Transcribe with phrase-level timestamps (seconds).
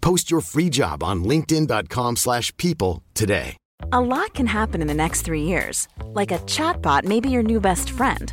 [0.00, 3.56] Post your free job on linkedin.com/people slash people today.
[3.92, 5.88] A lot can happen in the next three years.
[6.14, 8.32] Like a chatbot may be your new best friend.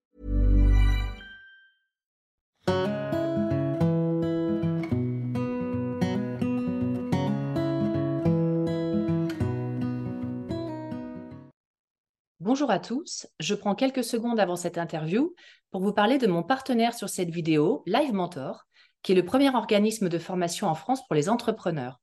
[12.43, 15.35] Bonjour à tous, je prends quelques secondes avant cette interview
[15.69, 18.65] pour vous parler de mon partenaire sur cette vidéo, Live Mentor,
[19.03, 22.01] qui est le premier organisme de formation en France pour les entrepreneurs.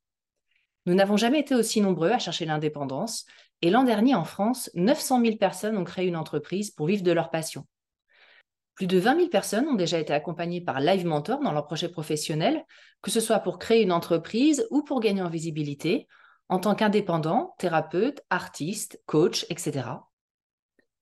[0.85, 3.25] Nous n'avons jamais été aussi nombreux à chercher l'indépendance
[3.61, 7.11] et l'an dernier en France, 900 000 personnes ont créé une entreprise pour vivre de
[7.11, 7.65] leur passion.
[8.75, 11.89] Plus de 20 000 personnes ont déjà été accompagnées par Live Mentor dans leur projet
[11.89, 12.63] professionnel,
[13.01, 16.07] que ce soit pour créer une entreprise ou pour gagner en visibilité,
[16.47, 19.81] en tant qu'indépendant, thérapeute, artiste, coach, etc.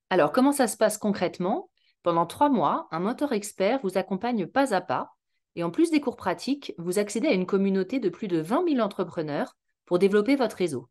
[0.10, 1.70] Alors, comment ça se passe concrètement?
[2.04, 5.12] Pendant trois mois, un mentor expert vous accompagne pas à pas
[5.58, 8.70] et en plus des cours pratiques, vous accédez à une communauté de plus de 20
[8.70, 10.88] 000 entrepreneurs pour développer votre réseau.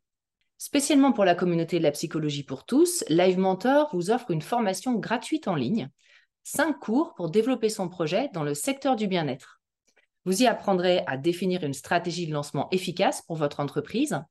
[0.57, 4.95] Spécialement pour la communauté de la psychologie pour tous, Live Mentor vous offre une formation
[4.95, 5.89] gratuite en ligne,
[6.43, 9.61] cinq cours pour développer son projet dans le secteur du bien-être.
[10.25, 14.21] Vous y apprendrez à définir une stratégie de lancement efficace pour votre entreprise,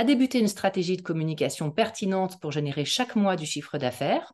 [0.00, 4.32] à débuter une stratégie de communication pertinente pour générer chaque mois du chiffre d'affaires.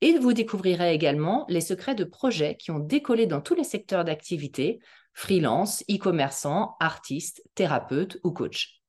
[0.00, 4.04] Et vous découvrirez également les secrets de projets qui ont décollé dans tous les secteurs
[4.04, 4.78] d'activité,
[5.12, 8.80] freelance, e-commerçant, artistes, thérapeutes ou coach.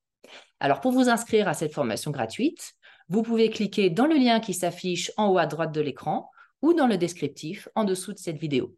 [0.60, 2.74] Alors pour vous inscrire à cette formation gratuite,
[3.10, 6.30] vous pouvez cliquer dans le lien qui s'affiche en haut à droite de l'écran
[6.62, 8.76] ou dans le descriptif en dessous de cette vidéo.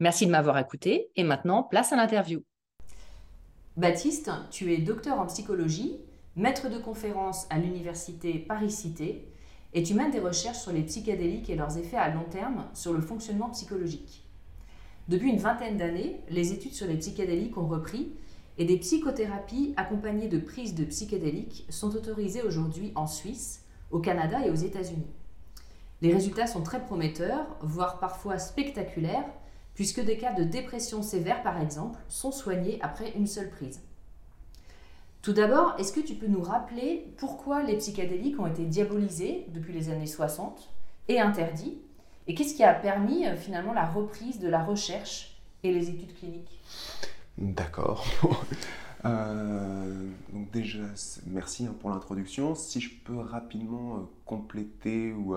[0.00, 2.42] Merci de m'avoir écouté et maintenant place à l'interview.
[3.76, 5.98] Baptiste, tu es docteur en psychologie
[6.36, 9.26] maître de conférence à l'université Paris-Cité,
[9.72, 12.92] et tu mènes des recherches sur les psychédéliques et leurs effets à long terme sur
[12.92, 14.22] le fonctionnement psychologique.
[15.08, 18.12] Depuis une vingtaine d'années, les études sur les psychédéliques ont repris
[18.58, 24.44] et des psychothérapies accompagnées de prises de psychédéliques sont autorisées aujourd'hui en Suisse, au Canada
[24.44, 25.06] et aux États-Unis.
[26.02, 29.24] Les résultats sont très prometteurs, voire parfois spectaculaires,
[29.74, 33.80] puisque des cas de dépression sévère, par exemple, sont soignés après une seule prise.
[35.26, 39.72] Tout d'abord, est-ce que tu peux nous rappeler pourquoi les psychédéliques ont été diabolisés depuis
[39.72, 40.70] les années 60
[41.08, 41.78] et interdits
[42.28, 46.16] Et qu'est-ce qui a permis euh, finalement la reprise de la recherche et les études
[46.16, 46.60] cliniques?
[47.38, 48.06] D'accord.
[49.04, 50.80] Euh, donc déjà,
[51.26, 52.56] merci hein, pour l'introduction.
[52.56, 55.36] Si je peux rapidement euh, compléter ou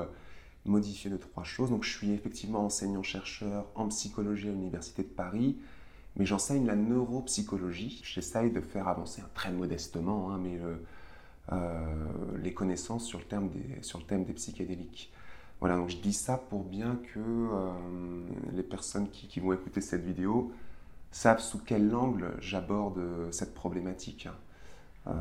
[0.66, 1.70] modifier deux, trois choses.
[1.70, 5.58] Donc je suis effectivement enseignant-chercheur en psychologie à l'Université de Paris
[6.20, 8.02] mais j'enseigne la neuropsychologie.
[8.04, 10.76] J'essaye de faire avancer très modestement, hein, euh,
[11.54, 12.06] euh,
[12.44, 13.50] les connaissances sur le, thème
[14.26, 15.12] des, psychédéliques.
[15.62, 17.72] Voilà, donc je dis ça pour bien que euh,
[18.54, 20.52] les personnes qui, vont écouter cette vidéo
[21.12, 23.02] savent sous quel angle j'aborde
[23.32, 24.28] cette problématique.
[24.28, 25.16] Hein.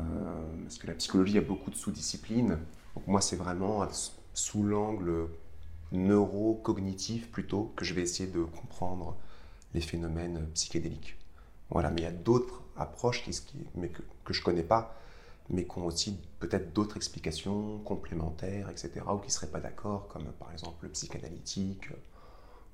[0.63, 2.59] parce que la psychologie a beaucoup de sous-disciplines.
[3.07, 3.87] Moi, c'est vraiment
[4.33, 5.29] sous l'angle
[5.93, 9.15] neurocognitif plutôt que je vais essayer de comprendre
[9.73, 11.17] les phénomènes psychédéliques.
[11.69, 13.31] Voilà, mais il y a d'autres approches qui,
[13.75, 14.01] mais que,
[14.33, 14.95] je ne connais pas,
[15.49, 20.07] mais qui ont aussi peut-être d'autres explications complémentaires, etc., ou qui ne seraient pas d'accord,
[20.07, 21.89] comme par exemple le psychanalytique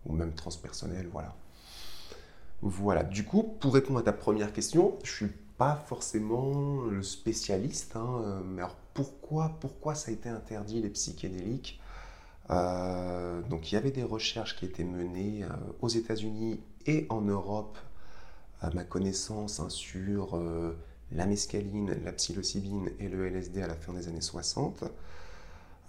[0.05, 1.35] ou même transpersonnel, voilà.
[2.61, 7.03] Voilà, du coup, pour répondre à ta première question, je ne suis pas forcément le
[7.03, 11.81] spécialiste, hein, mais alors pourquoi, pourquoi ça a été interdit les psychédéliques?
[12.49, 15.43] Donc il y avait des recherches qui étaient menées
[15.81, 17.77] aux États-Unis et en Europe,
[18.61, 20.41] à ma connaissance, hein, sur
[21.11, 24.85] la mescaline, la psilocybine et le LSD à la fin des années 60.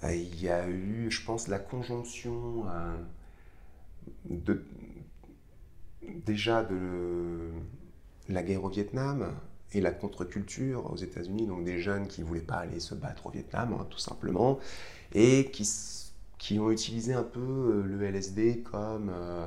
[0.05, 2.65] il y a eu, je pense, la conjonction
[4.29, 4.65] de,
[6.25, 7.51] déjà de
[8.29, 9.33] la guerre au Vietnam
[9.73, 13.27] et la contre-culture aux États-Unis, donc des jeunes qui ne voulaient pas aller se battre
[13.27, 14.59] au Vietnam, hein, tout simplement,
[15.15, 15.69] et qui,
[16.39, 19.47] qui, ont utilisé un peu euh, le LSD comme euh,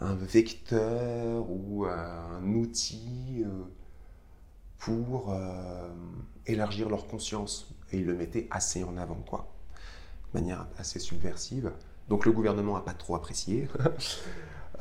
[0.00, 3.64] un vecteur ou un outil euh,
[4.78, 5.34] pour
[6.46, 7.68] élargir leur conscience.
[7.92, 9.52] Et ils le mettaient assez en avant, quoi,
[10.32, 11.72] de manière assez subversive.
[12.08, 13.68] Donc le gouvernement n'a pas trop apprécié.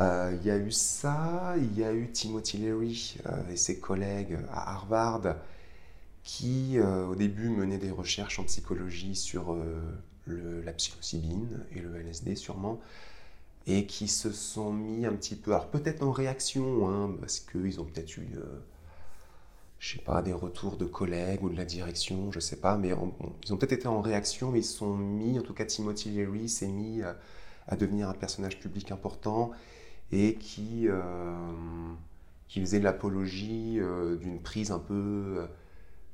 [0.02, 3.80] Euh, il y a eu ça, il y a eu Timothy Leary euh, et ses
[3.80, 5.36] collègues à Harvard
[6.24, 9.56] qui, euh, au début, menaient des recherches en psychologie sur
[10.28, 12.82] la psilocybine et le LSD sûrement,
[13.68, 17.80] et qui se sont mis un petit peu, alors peut-être en réaction, hein, parce qu'ils
[17.82, 18.30] ont peut-être eu,
[19.80, 22.90] je sais pas, des retours de collègues ou de la direction, je sais pas, mais
[23.46, 26.10] ils ont peut-être été en réaction, mais ils se sont mis, en tout cas Timothy
[26.10, 27.02] Leary s'est mis
[27.68, 29.52] à devenir un personnage public important
[30.12, 31.34] et qui, euh,
[32.48, 35.48] qui faisait l'apologie euh, d'une prise un peu euh,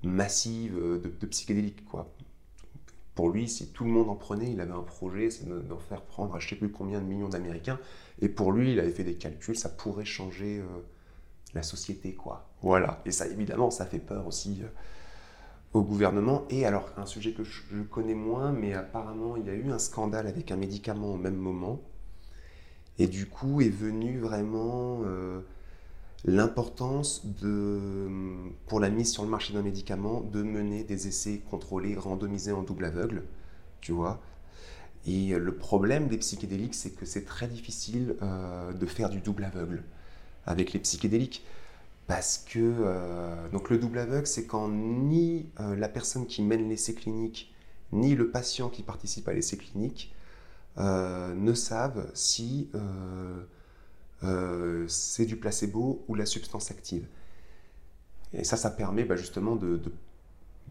[0.04, 1.86] massive de, de psychédéliques.
[1.86, 2.08] Quoi.
[3.16, 6.02] Pour lui, si tout le monde en prenait, il avait un projet, c'est d'en faire
[6.02, 7.80] prendre à je ne sais plus combien de millions d'Américains.
[8.22, 10.64] Et pour lui, il avait fait des calculs, ça pourrait changer
[11.54, 12.14] la société.
[12.14, 12.50] quoi.
[12.62, 13.02] Voilà.
[13.06, 14.62] Et ça, évidemment, ça fait peur aussi
[15.74, 16.46] au gouvernement.
[16.50, 19.80] Et alors, un sujet que je connais moins, mais apparemment, il y a eu un
[19.80, 21.82] scandale avec un médicament au même moment
[23.02, 25.42] et du coup est venue vraiment euh,
[26.26, 28.10] l'importance de,
[28.68, 32.62] pour la mise sur le marché d'un médicament, de mener des essais contrôlés, randomisés en
[32.62, 33.24] double aveugle,
[33.80, 34.22] tu vois.
[35.08, 39.44] Et le problème des psychédéliques, c'est que c'est très difficile euh, de faire du double
[39.46, 39.84] aveugle
[40.46, 41.44] avec les psychédéliques.
[42.08, 46.94] Parce que euh, donc le double aveugle, c'est quand ni la personne qui mène l'essai
[46.94, 47.54] clinique,
[47.92, 50.14] ni le patient qui participe à l'essai clinique
[50.78, 52.70] euh, ne savent si
[54.24, 57.08] euh, c'est du placebo ou la substance active.
[58.34, 59.82] Et ça, ça permet bah, justement de,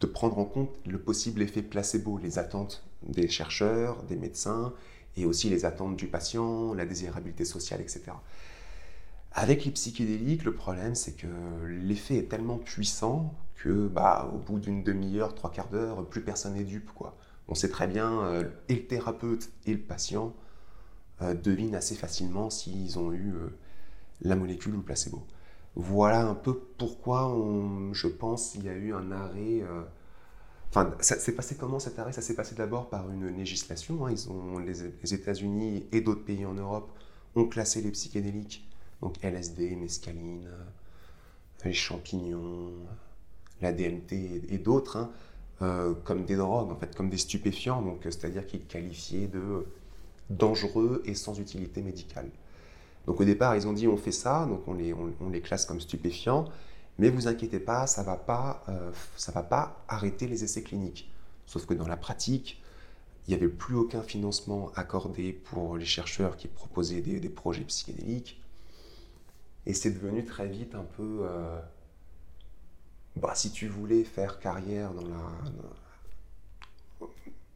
[0.00, 4.72] de, prendre en compte le possible effet placebo, les attentes des chercheurs, des médecins,
[5.16, 8.12] et aussi les attentes du patient, la désirabilité sociale, etc.
[9.32, 11.26] Avec les psychédéliques, le problème, c'est que
[11.66, 16.54] l'effet est tellement puissant que, bah, au bout d'une demi-heure, trois quarts d'heure, plus personne
[16.54, 17.16] n'est dupe, quoi
[17.50, 20.32] on sait très bien, euh, et le thérapeute et le patient
[21.22, 23.48] euh, devinent assez facilement s'ils ont eu euh,
[24.22, 25.22] la molécule ou le placebo.
[25.76, 27.32] Voilà un peu pourquoi
[27.92, 29.62] je pense qu'il y a eu un arrêt.
[30.68, 32.12] Enfin, ça s'est passé comment cet arrêt?
[32.12, 34.04] Ça s'est passé d'abord par une législation.
[34.04, 34.10] Hein.
[34.10, 36.90] Ils ont, les, États-Unis et d'autres pays en Europe
[37.36, 38.68] ont classé les psychédéliques,
[39.00, 40.50] donc LSD, mescaline,
[41.64, 42.72] les champignons,
[43.60, 44.12] la DMT
[44.48, 45.10] et, d'autres, hein,
[45.62, 49.66] euh, comme des drogues, en fait, comme des stupéfiants, euh, c'est-à-dire qu'ils qualifiaient de
[50.30, 52.30] dangereux et sans utilité médicale.
[53.06, 55.66] Donc au départ, ils ont dit on fait ça, donc on les, on, les classe
[55.66, 56.46] comme stupéfiants,
[56.98, 58.90] mais vous inquiétez pas, ça va pas, euh,
[59.28, 61.10] va pas arrêter les essais cliniques.
[61.46, 62.62] Sauf que dans la pratique,
[63.26, 68.40] il n'y avait plus aucun financement accordé pour les chercheurs qui proposaient des, projets psychédéliques,
[69.66, 71.26] et c'est devenu très vite un peu
[73.16, 75.32] bah, si tu voulais faire carrière dans la,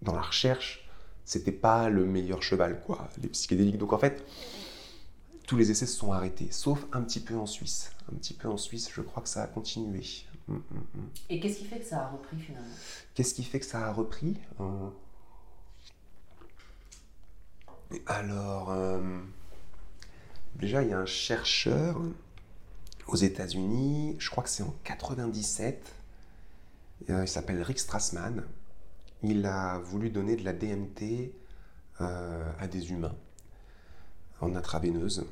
[0.02, 0.83] dans la recherche,
[1.24, 3.78] c'était pas le meilleur cheval, quoi, les psychédéliques.
[3.78, 4.24] Donc en fait,
[5.46, 7.92] tous les essais se sont arrêtés, sauf un petit peu en Suisse.
[8.12, 10.02] Un petit peu en Suisse, je crois que ça a continué.
[10.48, 11.08] Hum, hum, hum.
[11.30, 12.74] Et qu'est-ce qui fait que ça a repris finalement?
[13.14, 14.90] Qu'est-ce qui fait que ça a repris euh,
[18.06, 19.20] Alors, euh,
[20.56, 22.00] déjà, il y a un chercheur
[23.06, 25.92] aux États-Unis, je crois que c'est en 97.
[27.10, 28.44] Euh, il s'appelle Rick Strassman.
[29.24, 31.32] Il a voulu donner de la DMT
[32.00, 33.14] euh, à des humains
[34.40, 35.26] en intraveineuse.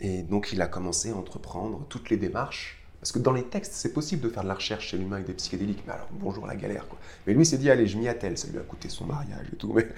[0.00, 2.78] Et donc il a commencé à entreprendre toutes les démarches.
[3.00, 5.26] Parce que dans les textes, c'est possible de faire de la recherche chez l'humain avec
[5.26, 5.82] des psychédéliques.
[5.86, 6.98] Mais alors, bonjour la galère, quoi.
[7.26, 8.38] Mais lui, s'est dit, allez, je m'y attelle.
[8.38, 9.72] Ça lui a coûté son mariage et tout.
[9.74, 9.88] Mais,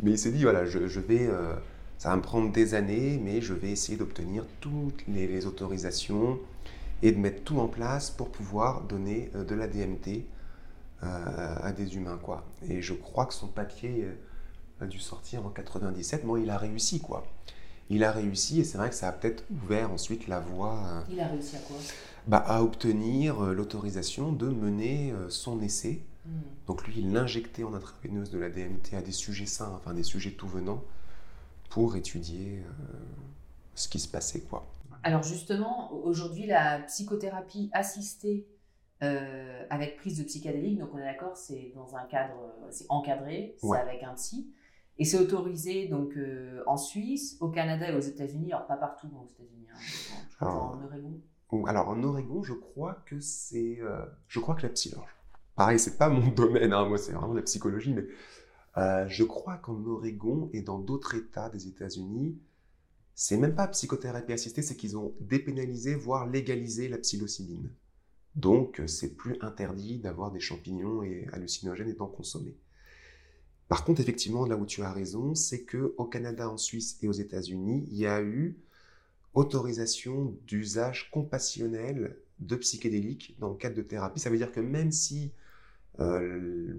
[0.00, 1.28] mais il s'est dit, voilà, je, vais...
[1.28, 1.54] Euh,
[1.96, 6.40] ça va me prendre des années, mais je vais essayer d'obtenir toutes les, autorisations
[7.00, 10.24] et de mettre tout en place pour pouvoir donner euh, de la DMT
[11.02, 12.18] euh, à des humains.
[12.22, 12.44] Quoi.
[12.68, 14.14] Et je crois que son papier euh,
[14.84, 16.24] a dû sortir en 97.
[16.24, 17.24] Bon, il a réussi, quoi.
[17.90, 21.04] Il a réussi et c'est vrai que ça a peut-être ouvert ensuite la voie.
[21.10, 21.76] il a réussi à quoi?
[22.26, 26.40] Bah, À obtenir l'autorisation de mener son essai Hmm.
[26.66, 30.02] Donc lui, il injectait en intraveineuse de la DMT à des sujets sains, enfin des
[30.04, 30.82] sujets tout venants,
[31.68, 32.94] pour étudier euh,
[33.74, 34.40] ce qui se passait.
[34.40, 34.66] quoi.
[35.02, 38.46] Alors justement, aujourd'hui, la psychothérapie assistée
[39.02, 43.56] euh, avec prise de psychédélique, donc on est d'accord, c'est dans un cadre, c'est encadré,
[43.58, 44.52] c'est avec un psy.
[44.98, 48.52] Et c'est autorisé donc euh, en Suisse, au Canada et aux États-Unis.
[48.52, 49.66] Alors pas partout aux États-Unis,
[50.40, 51.20] hein, en Oregon.
[51.66, 53.80] Alors en Oregon, je crois que c'est,
[54.28, 54.94] je crois que la psy,
[55.56, 58.06] pareil, c'est pas mon domaine, hein, moi c'est vraiment la psychologie, mais
[58.78, 62.38] euh, je crois qu'en Oregon et dans d'autres États des États-Unis,
[63.14, 67.70] c'est même pas psychothérapie assistée, c'est qu'ils ont dépénalisé, voire légalisé la psilocybine.
[68.34, 72.56] Donc, c'est plus interdit d'avoir des champignons et hallucinogènes étant consommés.
[73.68, 77.08] Par contre, effectivement, là où tu as raison, c'est que au Canada, en Suisse et
[77.08, 78.56] aux États-Unis, il y a eu
[79.34, 84.20] autorisation d'usage compassionnel de psychédéliques dans le cadre de thérapie.
[84.20, 85.32] Ça veut dire que même si
[86.00, 86.74] euh,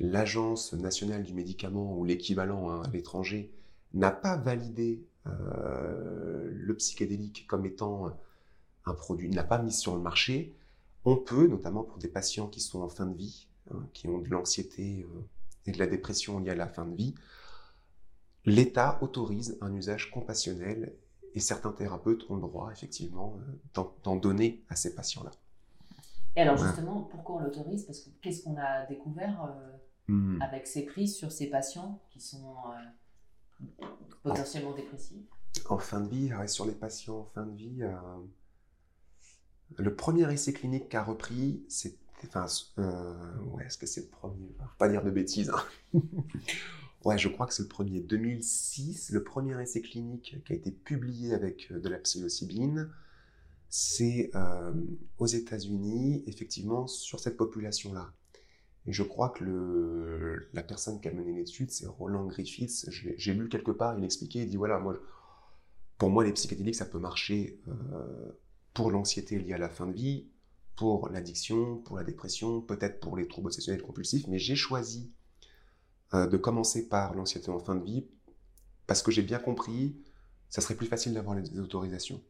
[0.00, 3.52] l'Agence nationale du médicament ou l'équivalent hein, à l'étranger
[3.92, 8.16] n'a pas validé euh, le psychédélique comme étant
[8.86, 10.54] un produit, n'a pas mis sur le marché,
[11.04, 14.18] on peut, notamment pour des patients qui sont en fin de vie, hein, qui ont
[14.18, 15.26] de l'anxiété euh,
[15.66, 17.14] et de la dépression liée à la fin de vie,
[18.44, 20.94] l'État autorise un usage compassionnel
[21.34, 23.36] et certains thérapeutes ont le droit, effectivement,
[23.74, 25.32] d'en donner à ces patients-là.
[26.36, 27.84] Et alors justement, pourquoi on l'autorise?
[27.84, 30.42] Parce que qu'est-ce qu'on a découvert euh, hmm.
[30.42, 32.56] avec ces prises sur ces patients qui sont
[33.80, 33.86] euh,
[34.22, 35.26] potentiellement dépressifs?
[35.68, 37.94] En fin de vie, sur les patients en fin de vie, euh,
[39.76, 41.96] le premier essai clinique qu'a repris, c'est...
[42.26, 42.46] Enfin,
[42.78, 44.54] ouais, est-ce que c'est le premier?
[44.58, 45.50] Faut pas dire de bêtises.
[45.50, 46.02] Hein.
[47.04, 48.00] ouais, je crois que c'est le premier.
[48.00, 52.88] 2006, le premier essai clinique qui a été publié avec de la psilocybine
[53.76, 54.72] c'est euh,
[55.18, 58.12] aux États-Unis, effectivement, sur cette population-là.
[58.86, 62.88] Et je crois que la personne qui a mené l'étude, c'est Roland Griffiths.
[62.88, 64.96] J'ai lu quelque part, il expliquait, il dit voilà, moi,
[65.98, 68.30] pour moi, les psychédéliques, ça peut marcher euh,
[68.74, 70.26] pour l'anxiété liée à la fin de vie,
[70.76, 75.12] pour l'addiction, pour la dépression, peut-être pour les troubles obsessionnels compulsifs, mais j'ai choisi
[76.12, 78.06] euh, de commencer par l'anxiété en fin de vie
[78.86, 79.96] parce que j'ai bien compris,
[80.50, 82.20] ça serait plus facile d'avoir les autorisations.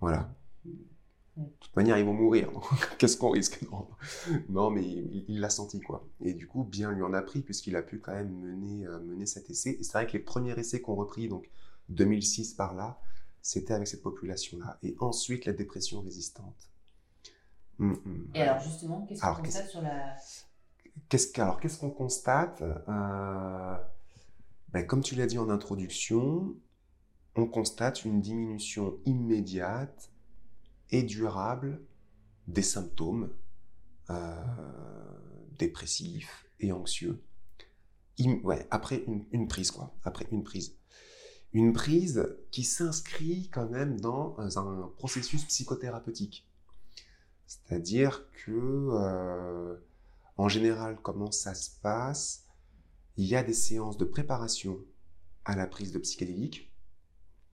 [0.00, 0.32] Voilà.
[0.64, 2.50] De toute manière, ils vont mourir.
[2.98, 3.64] Qu'est-ce qu'on risque
[4.48, 4.70] non.
[4.70, 6.06] mais il l'a senti, quoi.
[6.20, 8.98] Et du coup, bien lui en a pris, puisqu'il a pu quand même mener, euh,
[9.00, 9.78] mener cet essai.
[9.82, 11.48] C'est vrai que les premiers essais qu'on repris, donc
[11.90, 13.00] 2006 par là,
[13.42, 14.78] c'était avec cette population-là.
[14.82, 16.70] Et ensuite, la dépression résistante.
[17.78, 18.30] Hum, hum.
[18.34, 20.16] Et alors, justement, qu'est-ce qu'on constate sur la.
[21.08, 23.76] Qu'est-ce alors, qu'est-ce qu'on constate euh,
[24.70, 26.56] ben, Comme tu l'as dit en introduction,
[27.36, 30.10] on constate une diminution immédiate
[30.90, 31.80] et durable
[32.48, 33.30] des symptômes
[34.10, 34.34] euh,
[35.58, 37.22] dépressifs et anxieux.
[38.42, 39.94] ouais, après une, prise, quoi.
[40.02, 40.76] Après une prise.
[41.52, 46.46] Une prise qui s'inscrit quand même dans un processus psychothérapeutique.
[47.46, 49.76] C'est-à-dire que, euh,
[50.36, 52.44] en général, comment ça se passe?
[53.16, 54.78] Il y a des séances de préparation
[55.44, 56.68] à la prise de psychédéliques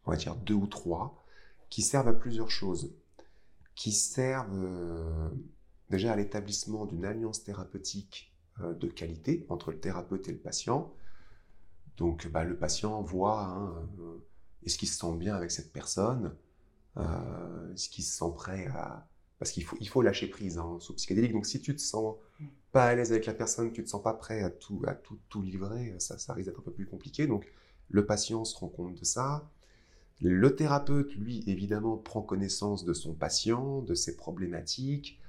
[0.06, 1.24] on va dire deux ou trois,
[1.70, 2.94] qui servent à plusieurs choses.
[3.76, 5.30] Qui servent euh,
[5.90, 10.94] déjà à l'établissement d'une alliance thérapeutique euh, de qualité entre le thérapeute et le patient.
[11.98, 14.18] Donc bah, le patient voit hein, euh,
[14.64, 16.36] est-ce qu'il se sent bien avec cette personne,
[17.74, 19.08] est-ce qu'il se sent prêt à...
[19.38, 21.34] Parce qu'il faut, il faut lâcher prise hein, sous psychédélique.
[21.34, 22.16] Donc si tu te sens
[22.72, 25.20] pas à l'aise avec la personne, tu te sens pas prêt à tout, à tout,
[25.28, 27.28] tout livrer, ça, ça risque d'être un peu plus compliqué.
[27.28, 27.46] Donc
[27.90, 29.50] le patient se rend compte de ça.
[30.22, 35.20] Le thérapeute, lui, évidemment, prend connaissance de son patient, de ses problématiques.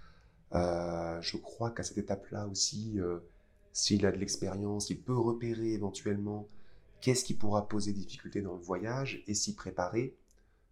[0.54, 3.18] Euh, je crois qu'à cette étape-là aussi, euh,
[3.72, 6.48] s'il a de l'expérience, il peut repérer éventuellement
[7.06, 10.18] qu'est-ce qui pourra poser des difficultés dans le voyage et s'y préparer.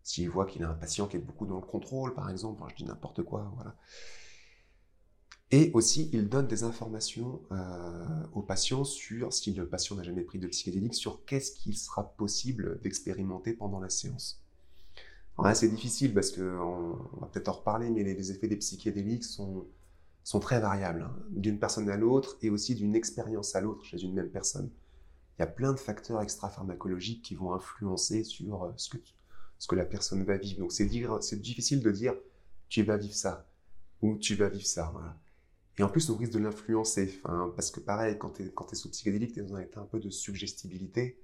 [0.02, 2.74] S'il voit qu'il a un patient qui est beaucoup dans le contrôle, par exemple, je
[2.74, 3.76] dis n'importe quoi, voilà.
[5.52, 10.22] Et aussi, il donne des informations euh, aux patients sur, si le patient n'a jamais
[10.22, 14.42] pris de psychédélique, sur qu'est-ce qu'il sera possible d'expérimenter pendant la séance.
[15.54, 19.68] c'est difficile parce qu'on va peut-être en reparler, mais les, effets des psychédéliques sont,
[20.40, 24.14] très variables, hein, d'une personne à l'autre et aussi d'une expérience à l'autre chez une
[24.14, 24.72] même personne.
[25.38, 28.98] Il y a plein de facteurs extra-pharmacologiques qui vont influencer sur euh, ce que,
[29.58, 30.60] ce que la personne va vivre.
[30.60, 32.14] Donc c'est difficile de dire
[32.68, 33.48] tu vas vivre ça
[34.02, 34.90] ou tu vas vivre ça.
[34.92, 35.16] Voilà.
[35.78, 37.20] Et en plus, on risque de l'influencer.
[37.56, 39.98] parce que pareil, quand tu es, sous psychédélique, tu es dans un état un peu
[39.98, 41.20] de suggestibilité.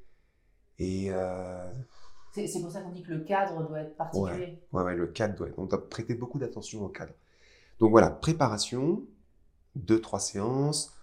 [0.79, 1.11] Et.
[1.11, 1.71] Euh,
[2.33, 4.63] c'est pour ça qu'on dit que le cadre doit être particulier.
[4.73, 5.59] Ouais, ouais, le cadre doit être.
[5.59, 7.13] On doit prêter beaucoup d'attention au cadre.
[7.81, 9.05] Donc voilà, préparation,
[9.75, 10.97] deux, trois séances.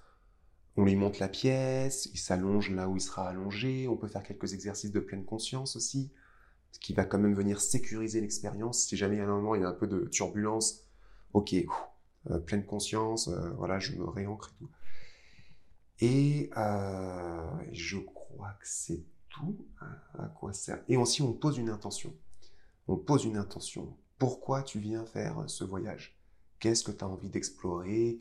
[0.79, 3.87] On lui monte la pièce, il s'allonge là où il sera allongé.
[3.87, 6.11] On peut faire quelques exercices de pleine conscience aussi,
[6.71, 8.85] ce qui va quand même venir sécuriser l'expérience.
[8.85, 10.83] Si jamais à un moment il y a un peu de turbulence,
[11.33, 11.55] ok,
[12.29, 14.69] euh, pleine conscience, euh, voilà, je me réancre et tout.
[15.99, 19.57] Et euh, je crois que c'est tout.
[20.51, 22.13] Sert Et aussi, on pose une intention.
[22.87, 23.97] On pose une intention.
[24.19, 26.15] Pourquoi tu viens faire ce voyage?
[26.59, 28.19] Qu'est-ce que tu as envie d'explorer?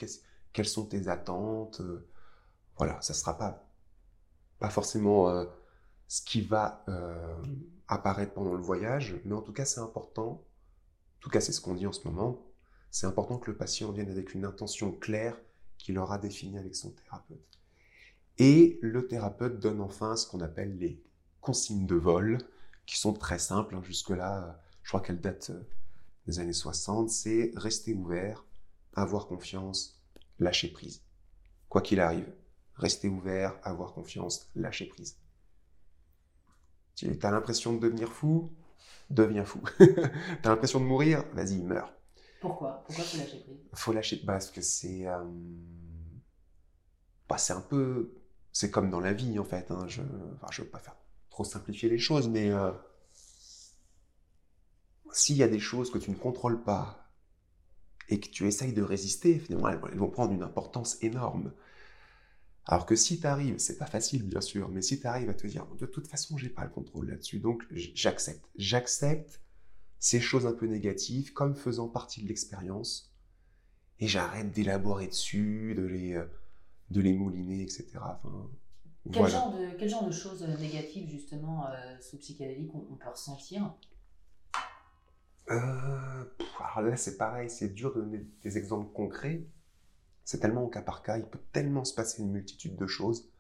[0.55, 1.83] Quelles sont tes attentes?
[2.78, 3.62] Voilà, ça ne sera pas,
[4.71, 5.47] forcément
[6.09, 6.85] ce qui va
[7.88, 10.28] apparaître pendant le voyage, mais en tout cas, c'est important.
[11.18, 12.45] En tout cas, c'est ce qu'on dit en ce moment.
[12.90, 15.37] C'est important que le patient vienne avec une intention claire
[15.78, 17.59] qu'il aura définie avec son thérapeute.
[18.38, 21.02] Et le thérapeute donne enfin ce qu'on appelle les
[21.40, 22.38] consignes de vol,
[22.87, 23.75] qui sont très simples.
[23.75, 23.83] Hein.
[23.83, 25.62] Jusque-là, je crois qu'elles datent euh,
[26.26, 27.11] des années 60.
[27.11, 28.45] C'est rester ouvert,
[28.95, 30.00] avoir confiance,
[30.38, 31.02] lâcher prise.
[31.68, 32.33] Quoi qu'il arrive,
[32.76, 35.18] rester ouvert, avoir confiance, lâcher prise.
[36.95, 38.52] Tu as l'impression de devenir fou?
[39.11, 39.61] Deviens fou.
[39.78, 39.85] tu
[40.45, 41.25] as l'impression de mourir?
[41.33, 41.92] Vas-y, meurs.
[42.40, 42.85] Pourquoi?
[42.87, 43.56] Pourquoi faut lâcher prise?
[43.75, 45.25] Faut lâcher parce que c'est euh,
[47.28, 48.14] bah, c'est un peu
[48.52, 49.71] c'est comme dans la vie en fait.
[49.71, 49.87] Hein.
[49.88, 50.06] Je ne
[50.59, 50.97] veux pas faire
[51.30, 52.73] trop simplifier les choses, mais euh,
[55.12, 57.11] s'il y a des choses que tu ne contrôles pas
[58.09, 61.52] et que tu essayes de résister, finalement, elles, vont prendre une importance énorme.
[62.67, 65.35] Alors que si tu arrives, c'est pas facile bien sûr, mais si tu arrives à
[65.35, 68.45] te dire de toute façon j'ai pas le contrôle là-dessus, donc j'accepte.
[68.57, 69.41] J'accepte
[69.99, 73.13] ces choses un peu négatives comme faisant partie de l'expérience
[74.01, 76.27] et j'arrête d'élaborer dessus, de les, euh,
[76.91, 77.87] de les mouliner, etc.
[79.13, 83.75] quel, genre de, quel, genre de, choses négatives, justement, euh, sous psychédélique, on, peut ressentir?
[85.51, 86.25] Euh,
[86.61, 89.47] Alors là, c'est pareil, c'est dur de donner des exemples concrets.
[90.26, 93.30] C'est tellement au cas par cas, il peut tellement se passer une multitude de choses.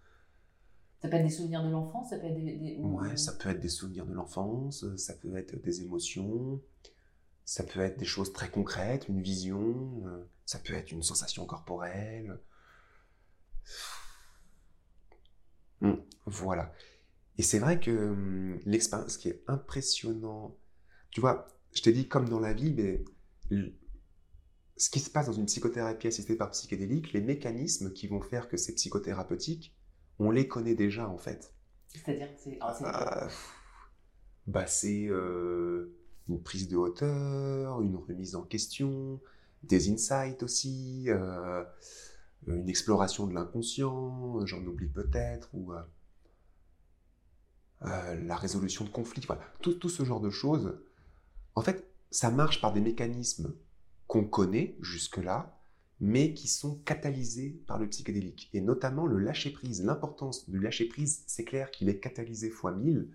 [1.02, 3.60] Ça peut être des souvenirs de l'enfance, ça peut être des, Ouais, ça peut être
[3.60, 6.62] des souvenirs de l'enfance, ça peut être des émotions,
[7.44, 11.44] ça peut être des choses très concrètes, une vision, euh, ça peut être une sensation
[11.44, 12.40] corporelle,
[15.80, 15.94] Hmm,
[16.24, 16.72] voilà.
[17.38, 20.56] Et c'est vrai que hmm, l'expérience, qui est impressionnant,
[21.10, 23.04] tu vois, je t'ai dit comme dans la vie, mais
[24.76, 28.48] ce qui se passe dans une psychothérapie assistée par psychédélique, les mécanismes qui vont faire
[28.48, 29.74] que c'est psychothérapeutique,
[30.18, 31.52] on les connaît déjà en fait.
[31.88, 33.28] C'est-à-dire c'est ah,
[34.46, 35.96] bah, c'est euh,
[36.28, 39.20] une prise de hauteur, une remise en question,
[39.62, 41.06] des insights aussi.
[41.08, 41.64] Euh,
[42.48, 45.82] euh, une exploration de l'inconscient, euh, j'en oublie peut-être, ou euh,
[47.80, 49.42] la résolution de conflits, voilà.
[49.60, 50.78] tout, tout, ce genre de choses.
[51.54, 53.54] En fait, ça marche par des mécanismes
[54.06, 55.56] qu'on connaît jusque-là,
[56.00, 59.84] mais qui sont catalysés par le psychédélique, et notamment le lâcher-prise.
[59.84, 63.08] L'importance du lâcher-prise, c'est clair qu'il est catalysé fois 1000.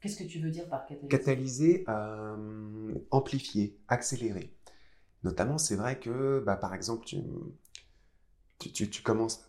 [0.00, 1.84] Qu'est-ce que tu veux dire par catalysé Catalysé,
[3.10, 4.54] amplifié, accéléré.
[5.24, 7.20] Notamment, c'est vrai que, bah, par exemple, tu,
[8.58, 9.44] tu, commences.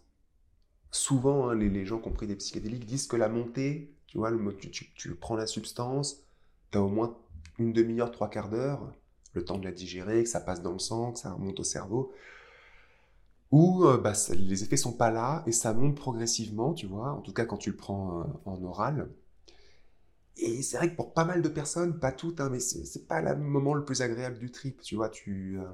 [0.92, 4.30] Souvent, hein, les, gens qui ont pris des psychédéliques disent que la montée, tu vois,
[4.30, 6.26] le, tu, tu, prends la substance,
[6.72, 7.18] tu as au moins
[7.58, 8.94] une demi-heure, trois quarts d'heure,
[9.34, 11.64] le temps de la digérer, que ça passe dans le sang, que ça remonte au
[11.64, 12.12] cerveau.
[13.52, 17.22] Ou euh, bah, les effets sont pas là et ça monte progressivement, tu vois, en
[17.22, 19.10] tout cas quand tu le prends euh, en oral.
[20.38, 23.22] Et c'est vrai que pour pas mal de personnes, pas toutes, hein, mais c'est pas
[23.22, 25.66] le moment le plus agréable du trip, tu vois, tu, euh,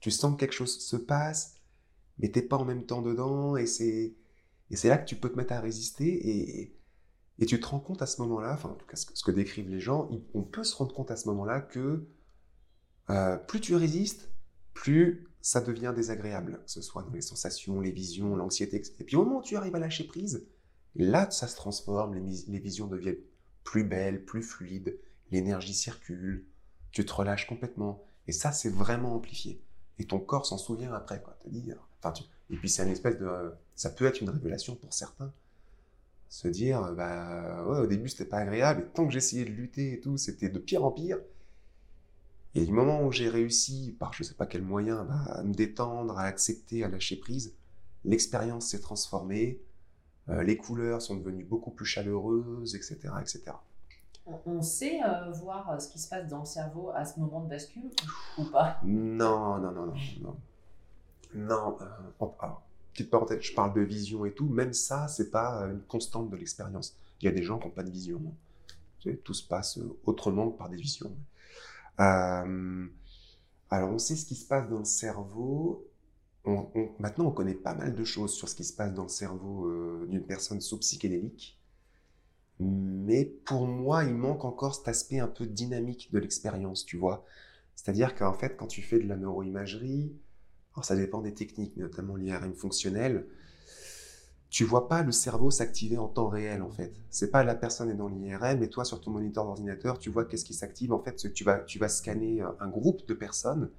[0.00, 1.56] tu sens que quelque chose se passe,
[2.18, 4.14] mais t'es pas en même temps dedans, et c'est
[4.70, 6.74] là que tu peux te mettre à résister, et,
[7.38, 9.68] et tu te rends compte à ce moment-là, enfin en tout cas ce que, décrivent
[9.68, 12.06] les gens, on peut se rendre compte à ce moment-là que
[13.10, 14.30] euh, plus tu résistes,
[14.72, 18.94] plus ça devient désagréable, que ce soit dans les sensations, les visions, l'anxiété, etc.
[19.00, 20.46] Et puis au moment où tu arrives à lâcher prise,
[20.96, 23.18] là ça se transforme, les, visions deviennent
[23.62, 24.98] plus belles, plus fluides,
[25.30, 26.46] l'énergie circule,
[26.92, 29.62] tu te relâches complètement, et ça c'est vraiment amplifié.
[29.98, 31.36] Et ton corps s'en souvient après, quoi.
[31.40, 31.70] Te dit,
[32.50, 35.32] et puis c'est une espèce de, ça peut être une révélation pour certains.
[36.28, 40.00] Se dire, bah au début c'était pas agréable, et tant que j'essayais de lutter et
[40.00, 41.18] tout, c'était de pire en pire.
[42.54, 45.52] Et du moment où j'ai réussi, par je sais pas quel moyen, bah, à me
[45.52, 47.54] détendre, à accepter, à lâcher prise,
[48.04, 49.60] l'expérience s'est transformée,
[50.28, 52.98] euh, les couleurs sont devenues beaucoup plus chaleureuses, etc.
[53.20, 53.56] etc.
[54.46, 57.42] On sait euh, voir euh, ce qui se passe dans le cerveau à ce moment
[57.42, 57.90] de bascule
[58.38, 58.80] ou pas?
[58.82, 60.36] Non, non, non, non, non.
[61.34, 62.48] Non, euh,
[62.92, 66.36] petite parenthèse, je parle de vision et tout, même ça, c'est pas une constante de
[66.36, 66.96] l'expérience.
[67.20, 68.22] Il y a des gens qui n'ont pas de vision.
[69.24, 71.12] Tout se passe autrement que par des visions.
[71.98, 75.86] Alors, on sait ce qui se passe dans le cerveau.
[76.98, 79.66] maintenant, on connaît pas mal de choses sur ce qui se passe dans le cerveau
[79.66, 81.58] euh, d'une personne sous psychédélique.
[82.60, 87.24] Mais pour moi, il manque encore cet aspect un peu dynamique de l'expérience, tu vois.
[87.74, 90.16] C'est-à-dire qu'en fait, quand tu fais de la neuroimagerie,
[90.74, 93.26] alors ça dépend des techniques, notamment l'IRM fonctionnel,
[94.54, 96.94] tu vois pas le cerveau s'activer en temps réel en fait.
[97.10, 100.24] C'est pas la personne est dans l'IRM et toi sur ton moniteur d'ordinateur, tu vois
[100.24, 100.92] qu'est-ce qui s'active.
[100.92, 103.72] En fait, tu vas, tu vas scanner euh, un groupe de personnes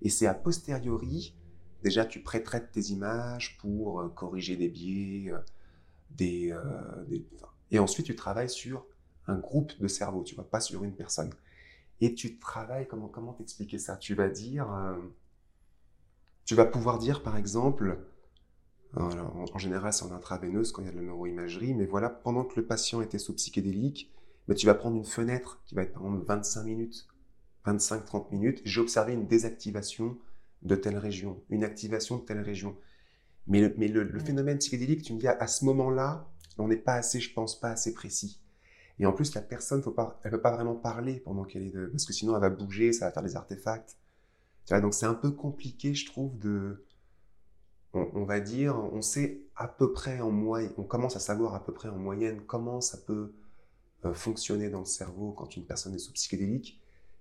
[0.00, 1.34] et c'est a posteriori,
[1.82, 5.38] déjà tu pré-traites tes images pour euh, corriger des biais, euh,
[6.12, 6.56] des,
[7.70, 8.86] et ensuite tu travailles sur
[9.26, 11.28] un groupe de cerveau, tu vois, pas sur une personne.
[12.00, 13.98] Et tu travailles, comment comment t'expliquer ça?
[13.98, 14.66] Tu vas dire,
[16.46, 17.98] tu vas pouvoir dire par exemple,
[18.96, 22.44] en général, c'est en intraveineuse quand il y a de la neuroimagerie, mais voilà, pendant
[22.44, 24.10] que le patient était sous psychédélique,
[24.48, 27.06] mais tu vas prendre une fenêtre qui va être par exemple 25 minutes,
[27.66, 30.16] 25-30 minutes, j'ai observé une désactivation
[30.62, 32.76] de telle région, une activation de telle région.
[33.46, 36.28] Mais le, mais le, phénomène psychédélique, tu me dis, à, ce moment-là,
[36.58, 38.40] on n'est pas assez, je pense, pas assez précis.
[38.98, 41.70] Et en plus, la personne, faut pas, elle peut pas vraiment parler pendant qu'elle est
[41.70, 43.98] de, parce que sinon elle va bouger, ça va faire des artefacts.
[44.64, 46.84] Tu vois, donc c'est un peu compliqué, je trouve, de,
[47.96, 51.64] on, va dire, on sait à peu près en moyenne, on commence à savoir à
[51.64, 53.32] peu près en moyenne comment ça peut
[54.04, 56.80] euh, fonctionner dans le cerveau quand une personne est sous psychédélique,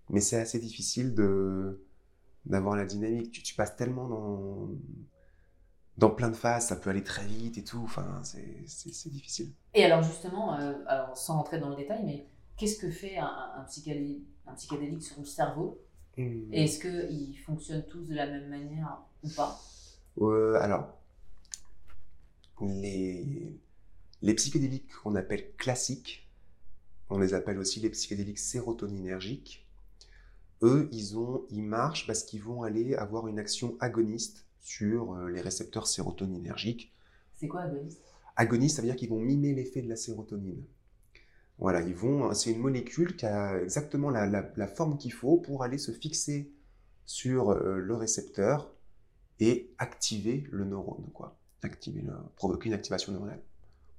[0.09, 1.81] mais c'est assez difficile de
[2.45, 3.31] d'avoir la dynamique.
[3.43, 4.69] Tu, passes tellement dans
[5.97, 7.81] dans plein de phases, ça peut aller très vite et tout.
[7.83, 9.53] Enfin, c'est difficile.
[9.73, 13.63] Et alors justement, euh, alors sans rentrer dans le détail, mais qu'est-ce que fait un,
[13.67, 15.79] psychédélique, un, psychédélique, sur le cerveau?
[16.17, 16.53] Mmh.
[16.53, 19.59] Est-ce qu'ils fonctionnent tous de la même manière ou pas?
[20.21, 20.97] Euh, alors,
[22.61, 23.57] les,
[24.21, 26.27] les psychédéliques qu'on appelle classiques,
[27.09, 29.65] on les appelle aussi les psychédéliques sérotoninergiques.
[30.61, 35.29] Eux, ils, ont, ils marchent parce qu'ils vont aller avoir une action agoniste sur euh,
[35.29, 36.93] les récepteurs sérotoninergiques.
[37.35, 38.01] C'est quoi agoniste?
[38.35, 40.63] Agoniste, ça veut dire qu'ils vont mimer l'effet de la sérotonine.
[41.57, 42.33] Voilà, ils vont.
[42.33, 46.51] C'est une molécule qui a exactement la, la, forme qu'il faut pour aller se fixer
[47.05, 48.74] sur euh, le récepteur
[49.39, 51.37] et activer le neurone, quoi.
[51.61, 52.03] Activer
[52.35, 53.41] provoquer une activation neuronale.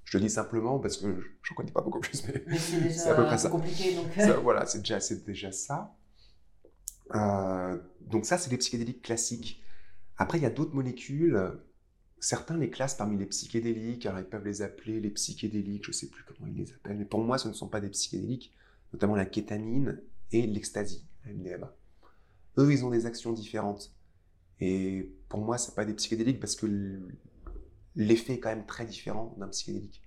[0.05, 3.15] Je le dis simplement parce que je ne connais pas beaucoup plus, mais, c'est à
[3.15, 3.49] peu près ça.
[3.49, 3.65] Donc...
[4.19, 4.37] Euh.
[4.39, 5.97] voilà, c'est déjà, déjà ça.
[7.15, 9.63] Euh, donc ça, c'est les psychédéliques classiques.
[10.17, 11.39] Après, il y a d'autres molécules.
[12.21, 15.95] Certains les classent parmi les psychédéliques, alors ils peuvent les appeler les psychédéliques, je ne
[15.95, 18.55] sais plus comment ils les appellent, mais pour moi, ce ne sont pas des psychédéliques,
[18.93, 20.01] notamment la kétamine
[20.33, 21.77] et l'ecstasy, la MDMA.
[22.59, 23.95] Eux, ils ont des actions différentes.
[24.61, 26.67] Et pour moi, c'est pas des psychédéliques parce que
[27.95, 30.03] l'effet est quand même très différent d'un psychédélique.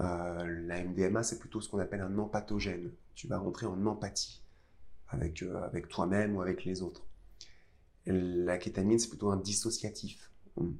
[0.00, 2.92] Euh, la MDMA, c'est plutôt ce qu'on appelle un empathogène.
[3.14, 4.42] Tu vas rentrer en empathie
[5.08, 7.06] avec, euh, avec toi-même ou avec les autres.
[8.06, 10.30] la kétamine, c'est plutôt un dissociatif.
[10.56, 10.76] Hum.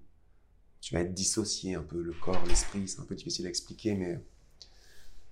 [0.80, 3.94] Tu vas être dissocié un peu, le corps, l'esprit, c'est un peu difficile à expliquer,
[3.94, 4.22] mais,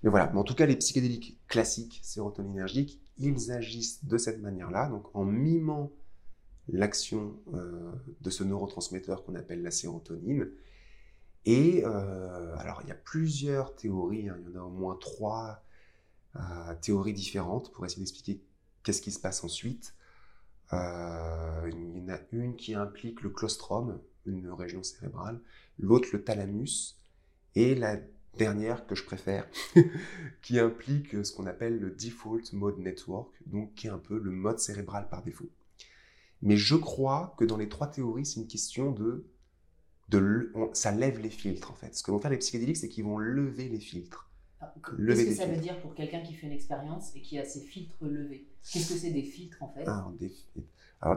[0.03, 0.31] mais voilà.
[0.33, 5.27] Mais en tout cas, les psychédéliques classiques, sérotoninergiques, ils agissent de cette manière-là, donc en
[5.27, 5.93] mimant
[6.69, 10.49] l'action euh, de ce neurotransmetteur qu'on appelle la sérotonine.
[11.45, 14.37] Et euh, alors, il y a plusieurs théories, hein.
[14.41, 15.63] il y en a au moins trois
[16.37, 16.41] euh,
[16.81, 18.41] théories différentes pour essayer d'expliquer
[18.83, 19.95] qu'est-ce qui se passe ensuite.
[20.73, 25.41] il y en a une qui implique le claustrum, une région cérébrale,
[25.79, 26.97] l'autre le thalamus,
[27.55, 27.99] et la
[28.39, 29.47] dernière que je préfère,
[30.43, 34.31] qui implique ce qu'on appelle le default mode network, donc qui est un peu le
[34.31, 35.51] mode cérébral par défaut.
[36.43, 39.25] Mais je crois que dans les trois théories, c'est une question de...
[40.09, 41.95] de ça lève les filtres, en fait.
[41.95, 44.29] Ce que vont faire les psychédéliques, c'est qu'ils vont lever les filtres.
[44.61, 44.73] Ah,
[45.07, 47.61] qu'est-ce que ça veut dire pour quelqu'un qui fait une expérience et qui a ses
[47.61, 48.49] filtres levés?
[48.71, 49.87] Qu'est-ce que c'est des filtres, en fait?
[49.87, 50.13] Alors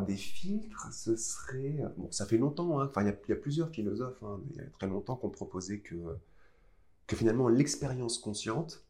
[0.04, 1.84] des, filtres, ce serait...
[1.98, 2.88] Bon, ça fait longtemps, hein.
[2.88, 6.18] enfin, il y, a plusieurs philosophes, hein, il y a très longtemps, qu'on proposait que,
[7.06, 8.84] que finalement l'expérience consciente,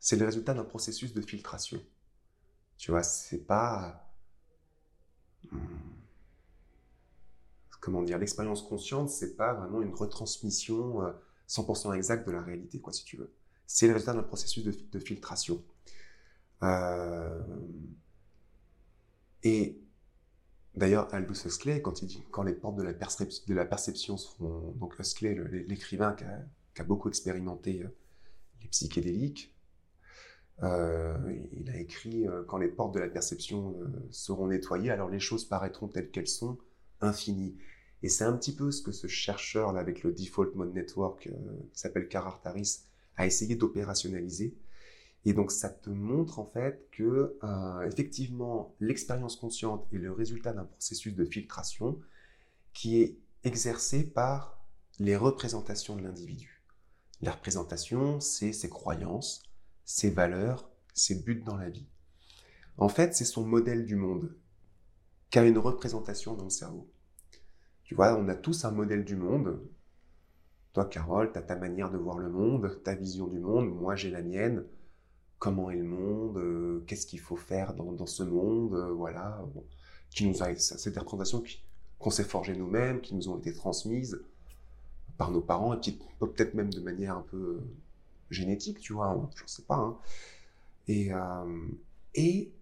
[0.00, 1.80] c'est le résultat d'un processus de filtration.
[2.76, 4.05] Tu vois, c'est pas
[7.86, 11.02] comment dire, l'expérience consciente, c'est pas vraiment une retransmission
[11.48, 13.32] 100% euh, exacte de la réalité, quoi, si tu veux.
[13.68, 15.62] C'est le résultat d'un processus de, filtration.
[16.64, 17.40] Euh,
[19.44, 19.80] et
[20.74, 25.36] d'ailleurs, Aldous Huxley, quand il dit, quand les portes de la, perception, seront, donc Huxley,
[25.68, 27.96] l'écrivain qui a, beaucoup expérimenté euh,
[28.62, 29.55] les psychédéliques,
[30.62, 31.16] euh,
[31.52, 35.20] il a écrit euh, Quand les portes de la perception euh, seront nettoyées, alors les
[35.20, 36.58] choses paraîtront telles qu'elles sont,
[37.00, 37.56] infinies.
[38.02, 41.28] Et c'est un petit peu ce que ce chercheur là, avec le Default Mode Network,
[41.72, 42.80] qui s'appelle Carr Harris,
[43.16, 44.56] a essayé d'opérationnaliser.
[45.24, 47.36] Et donc ça te montre en fait que
[47.86, 51.98] effectivement l'expérience consciente est le résultat d'un processus de filtration
[52.72, 54.64] qui est exercée par
[55.00, 56.62] les représentations de l'individu.
[57.22, 59.42] Les représentations, c'est ses croyances,
[59.86, 61.86] ses valeurs, ses buts dans la vie.
[62.76, 64.34] En fait, c'est son modèle du monde
[65.30, 66.90] qui a une représentation dans le cerveau.
[67.84, 69.60] Tu vois, on a tous un modèle du monde.
[70.72, 73.74] Toi, Carole, tu as ta manière de voir le monde, ta vision du monde.
[73.74, 74.64] Moi, j'ai la mienne.
[75.38, 76.36] Comment est le monde?
[76.38, 78.74] Euh, Qu'est-ce qu'il faut faire dans, ce monde?
[78.74, 79.42] Euh, Voilà.
[80.10, 81.42] Qui nous a, c'est des représentations
[81.98, 84.20] qu'on s'est forgées nous-mêmes, qui nous ont été transmises
[85.16, 87.60] par nos parents, et peut-être même de manière un peu
[88.30, 89.76] génétique, tu vois, je sais pas.
[89.76, 89.98] Hein.
[90.88, 91.10] Et,
[92.14, 92.52] et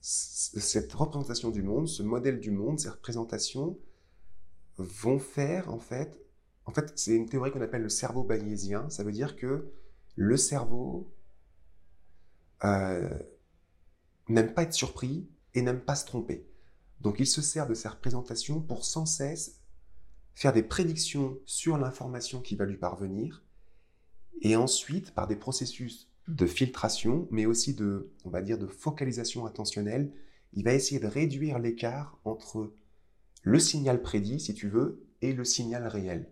[0.00, 3.78] cette représentation du monde, ce modèle du monde, ces représentations
[4.76, 6.16] vont faire en fait,
[6.66, 8.88] en fait, c'est une théorie qu'on appelle le cerveau bayésien.
[8.90, 9.70] Ça veut dire que
[10.16, 11.10] le cerveau
[12.64, 13.08] euh,
[14.28, 16.46] n'aime pas être surpris et n'aime pas se tromper.
[17.00, 19.60] Donc il se sert de ces représentations pour sans cesse
[20.34, 23.42] faire des prédictions sur l'information qui va lui parvenir
[24.42, 29.46] et ensuite, par des processus de filtration, mais aussi de, on va dire, de focalisation
[29.46, 30.12] attentionnelle.
[30.52, 32.72] Il va essayer de réduire l'écart entre
[33.42, 36.30] le signal prédit, si tu veux, et le signal réel.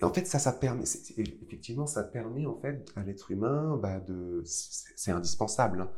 [0.00, 0.84] Et en fait, ça, ça permet,
[1.16, 5.82] effectivement, ça permet en fait à l'être humain bah, de, c'est indispensable.
[5.82, 5.90] Hein.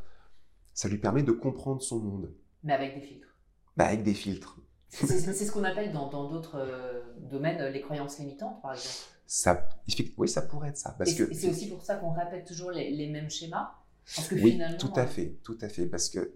[0.73, 2.35] Ça lui permet de comprendre son monde.
[2.63, 3.37] Mais avec des filtres.
[3.77, 4.59] Bah, avec des filtres.
[4.89, 9.07] C'est ce qu'on appelle dans d'autres euh, domaines les croyances limitantes, par exemple.
[9.33, 9.69] Ça,
[10.17, 10.91] oui, ça pourrait être ça.
[10.99, 13.77] Parce que c'est aussi pour ça qu'on répète toujours les, mêmes schémas.
[14.17, 16.33] Parce que oui, tout à euh, fait, tout à fait, parce que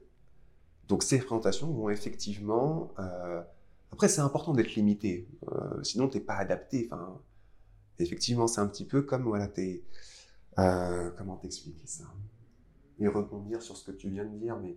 [0.86, 2.94] donc ces présentations vont effectivement.
[3.00, 3.42] Euh,
[3.90, 6.88] après, c'est important d'être limité, euh, sinon t'es pas adapté.
[6.92, 7.20] Enfin,
[7.98, 9.82] effectivement, c'est un petit peu comme voilà, t'es.
[10.54, 12.04] comment t'expliquer ça?
[13.00, 14.76] Et rebondir sur ce que tu viens de dire, mais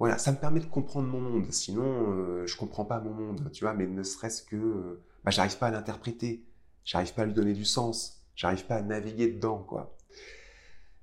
[0.00, 1.52] voilà, ça me permet de comprendre mon monde.
[1.52, 3.74] Sinon, je comprends pas mon monde, tu vois.
[3.74, 6.44] Mais ne serait-ce que bah, j'arrive pas à l'interpréter,
[6.84, 9.96] j'arrive pas à lui donner du sens, j'arrive pas à naviguer dedans, quoi.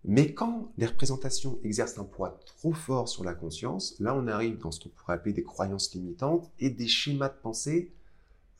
[0.05, 4.57] Mais quand les représentations exercent un poids trop fort sur la conscience, là on arrive
[4.57, 7.93] dans ce qu'on pourrait appeler des croyances limitantes et des schémas de pensée,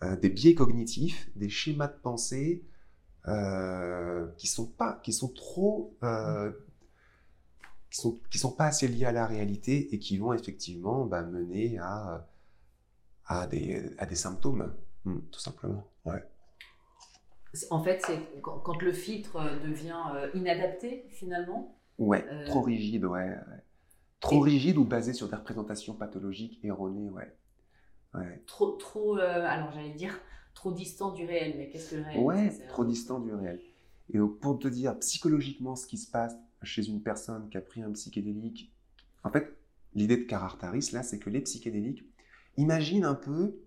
[0.04, 2.66] euh, des biais cognitifs, des schémas de pensée
[3.28, 6.52] euh, qui sont pas, qui sont trop, euh,
[7.90, 11.24] qui sont, qui sont pas assez liés à la réalité et qui vont effectivement bah,
[11.24, 12.28] mener à,
[13.26, 14.74] à, des, à des symptômes.
[15.06, 15.88] Hmm, tout simplement.
[16.06, 16.24] Ouais.
[17.72, 21.76] En fait, c'est quand, le filtre euh, devient euh, inadapté finalement.
[21.98, 23.36] Ouais, euh, trop rigide, ouais.
[24.20, 27.36] Trop rigide ou basé sur des représentations pathologiques erronées, ouais.
[28.14, 28.44] ouais.
[28.46, 30.20] Trop, trop, alors j'allais dire
[30.54, 32.20] trop distant du réel, mais qu'est-ce que le réel?
[32.20, 33.62] Ouais, trop distant du réel.
[34.14, 37.62] Et donc pour te dire psychologiquement ce qui se passe chez une personne qui a
[37.62, 38.74] pris un psychédélique,
[39.24, 39.58] en fait,
[39.94, 42.06] l'idée de Carartaris là, c'est que les psychédéliques,
[42.58, 43.58] imagine un peu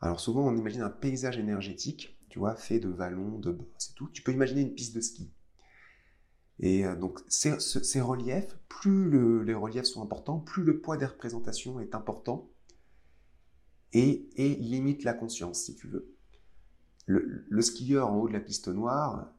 [0.00, 3.94] alors souvent, on imagine un paysage énergétique, tu vois, fait de vallons, de bosses et
[3.94, 4.08] tout.
[4.12, 5.32] Tu peux imaginer une piste de ski.
[6.60, 11.80] Et euh, donc ces, reliefs, plus les reliefs sont importants, plus le poids des représentations
[11.80, 12.50] est important
[13.92, 16.14] et, limite la conscience, si tu veux.
[17.06, 19.32] Le, skieur en haut de la piste noire,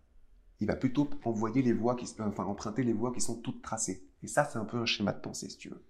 [0.59, 4.07] il va plutôt envoyer les voies qui, enfin, emprunter les voies qui sont toutes tracées.
[4.23, 5.83] Et ça, c'est un peu un schéma de pensée, si tu veux.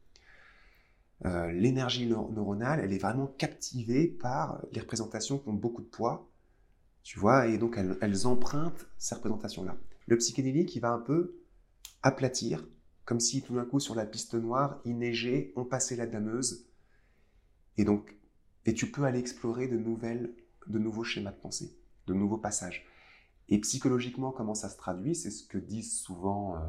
[1.25, 6.29] Euh, l'énergie neuronale, elle est vraiment captivée par les représentations qui ont beaucoup de poids,
[7.03, 9.77] tu vois, et donc elles, empruntent ces représentations-là.
[10.07, 11.39] Le psychédélique, il va un peu
[12.03, 12.65] aplatir,
[13.03, 16.67] comme si tout d'un coup sur la piste noire, il neigeait, on passait la dameuse,
[17.77, 18.15] et donc,
[18.65, 20.33] et tu peux aller explorer de nouvelles,
[20.67, 21.77] de nouveaux schémas de pensée,
[22.07, 22.85] de nouveaux passages.
[23.49, 26.59] Et psychologiquement, comment ça se traduit C'est ce que disent souvent euh,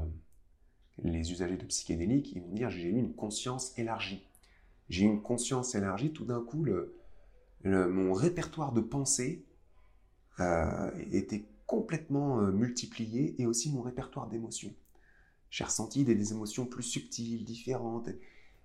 [1.05, 2.33] les usagers de psychédéliques.
[2.33, 4.25] Ils vont dire j'ai eu une conscience élargie
[4.91, 6.67] j'ai une conscience élargie, tout d'un coup,
[7.65, 9.47] mon répertoire de pensée
[10.41, 14.75] euh, était complètement euh, multiplié et aussi mon répertoire d'émotions.
[15.49, 18.09] J'ai ressenti des, émotions plus subtiles, différentes.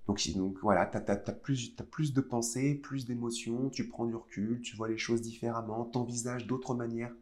[0.07, 4.75] Donc, donc voilà, tu as, plus, de pensées, plus d'émotions, tu prends du recul, tu
[4.75, 7.13] vois les choses différemment, t'envisages d'autres manières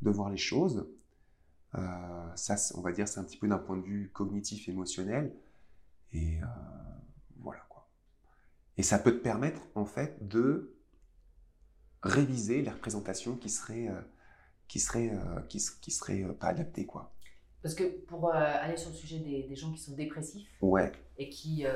[0.00, 0.88] de voir les choses.
[1.74, 5.36] Euh, ça, on va dire, c'est un petit peu d'un point de vue cognitif, émotionnel.
[6.14, 6.38] Et.
[8.76, 10.74] Et ça peut te permettre, en fait, de
[12.02, 14.00] réviser les représentations qui seraient, euh,
[14.68, 17.12] qui seraient, euh, qui, qui seraient euh, pas adaptées, quoi.
[17.62, 20.90] Parce que pour aller sur le sujet des, gens qui sont dépressifs, ouais.
[21.18, 21.66] et qui,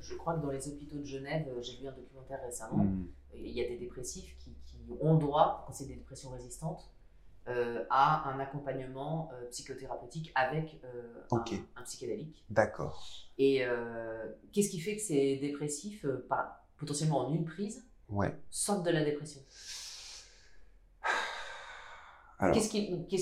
[0.00, 3.06] je crois que dans les hôpitaux de Genève, j'ai vu un documentaire récemment, hmm.
[3.36, 6.90] il y a des dépressifs qui, qui ont droit, quand c'est des dépressions résistantes,
[7.48, 12.44] euh, à un accompagnement euh, psychothérapeutique avec euh, un, psychédélique.
[12.50, 13.28] D'accord.
[13.38, 13.62] Et
[14.52, 16.04] qu'est-ce qui fait que ces dépressifs,
[16.76, 18.36] potentiellement en une prise, ouais.
[18.50, 19.40] sortent de la dépression?
[22.52, 22.68] Qu'est-ce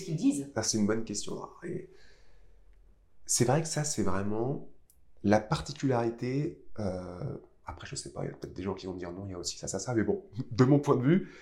[0.05, 0.51] qu'ils disent?
[0.63, 1.37] C'est une bonne question.
[3.27, 4.69] C'est vrai que ça, c'est vraiment
[5.25, 6.65] la particularité.
[6.79, 9.13] Euh, après, je sais pas, il y a peut-être des gens qui vont me dire
[9.13, 9.95] non, il y a aussi ça, ça, ça.
[9.95, 11.33] Mais bon, de mon point de vue,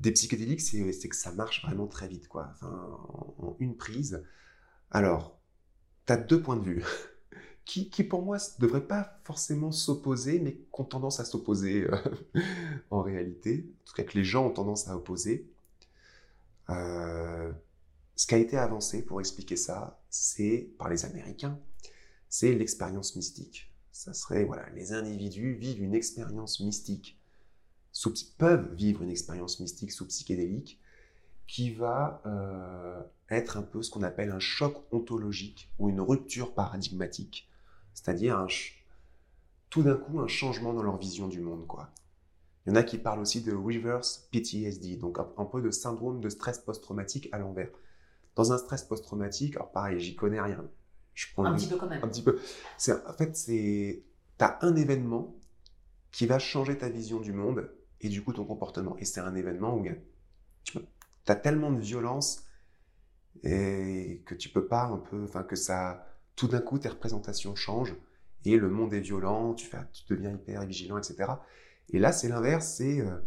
[0.00, 2.48] des psychédéliques, c'est que ça marche vraiment très vite, quoi.
[2.52, 2.98] Enfin,
[3.38, 4.24] en, une prise.
[4.90, 5.40] Alors,
[6.06, 6.84] tu as deux points de vue.
[7.64, 11.98] Qui, pour moi ne devraient pas forcément s'opposer, mais qui ont tendance à s'opposer euh,
[12.90, 15.52] en réalité, en tout cas que les gens ont tendance à opposer.
[16.70, 17.52] Euh,
[18.16, 21.60] ce qui a été avancé pour expliquer ça, c'est par les Américains,
[22.30, 23.70] c'est l'expérience mystique.
[23.92, 27.17] Ça serait, voilà, les individus vivent une expérience mystique,
[27.98, 30.80] sous, peuvent vivre une expérience mystique sous psychédélique,
[31.48, 36.54] qui va euh, être un peu ce qu'on appelle un choc ontologique ou une rupture
[36.54, 37.50] paradigmatique,
[37.94, 38.46] c'est-à-dire
[39.68, 41.90] tout d'un coup un changement dans leur vision du monde, quoi.
[42.64, 46.20] Il y en a qui parlent aussi de reverse PTSD, donc un, peu de syndrome
[46.20, 47.70] de stress post-traumatique à l'envers.
[48.36, 50.64] Dans un stress post-traumatique, alors pareil, j'y connais rien.
[51.14, 52.04] Je prends un petit peu quand même.
[52.04, 52.38] Un petit peu.
[53.08, 54.04] En fait, c'est
[54.38, 55.34] tu as un événement
[56.12, 57.68] qui va changer ta vision du monde
[58.00, 58.96] et du coup ton comportement.
[58.98, 59.86] Et c'est un événement où
[60.64, 60.78] tu
[61.26, 62.44] as tellement de violence
[63.42, 66.06] et que tu peux pas un peu, enfin que ça,
[66.36, 67.96] tout d'un coup tes représentations changent
[68.44, 71.32] et le monde est violent, tu, fais, tu deviens hyper vigilant, etc.
[71.90, 73.18] Et là, c'est l'inverse, c'est euh,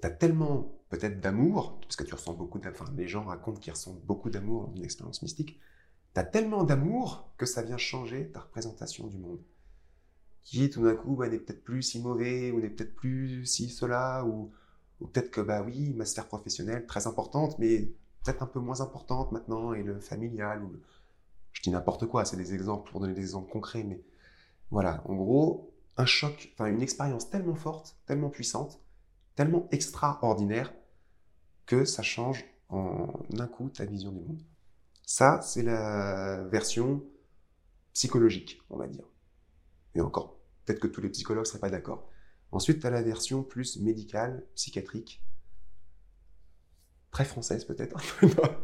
[0.00, 3.58] tu as tellement peut-être d'amour, parce que tu ressens beaucoup d'amour, enfin, les gens racontent
[3.58, 5.60] qu'ils ressentent beaucoup d'amour dans une expérience mystique,
[6.14, 9.42] tu as tellement d'amour que ça vient changer ta représentation du monde.
[10.44, 13.70] Qui tout d'un coup bah, n'est peut-être plus si mauvais, ou n'est peut-être plus si
[13.70, 14.52] cela, ou,
[15.00, 19.32] peut-être que, bah oui, ma sphère professionnelle, très importante, mais peut-être un peu moins importante
[19.32, 20.72] maintenant, et le familial, ou
[21.52, 24.02] je dis n'importe quoi, c'est des exemples pour donner des exemples concrets, mais
[24.70, 28.80] voilà, en gros, un choc, enfin une expérience tellement forte, tellement puissante,
[29.36, 30.72] tellement extraordinaire
[31.66, 34.42] que ça change en un coup ta vision du monde.
[35.06, 37.02] Ça, c'est la version
[37.92, 39.04] psychologique, on va dire.
[39.94, 42.10] Et encore, peut-être que tous les psychologues ne seraient pas d'accord.
[42.52, 45.22] Ensuite, tu as la version plus médicale, psychiatrique,
[47.10, 47.98] très française peut-être,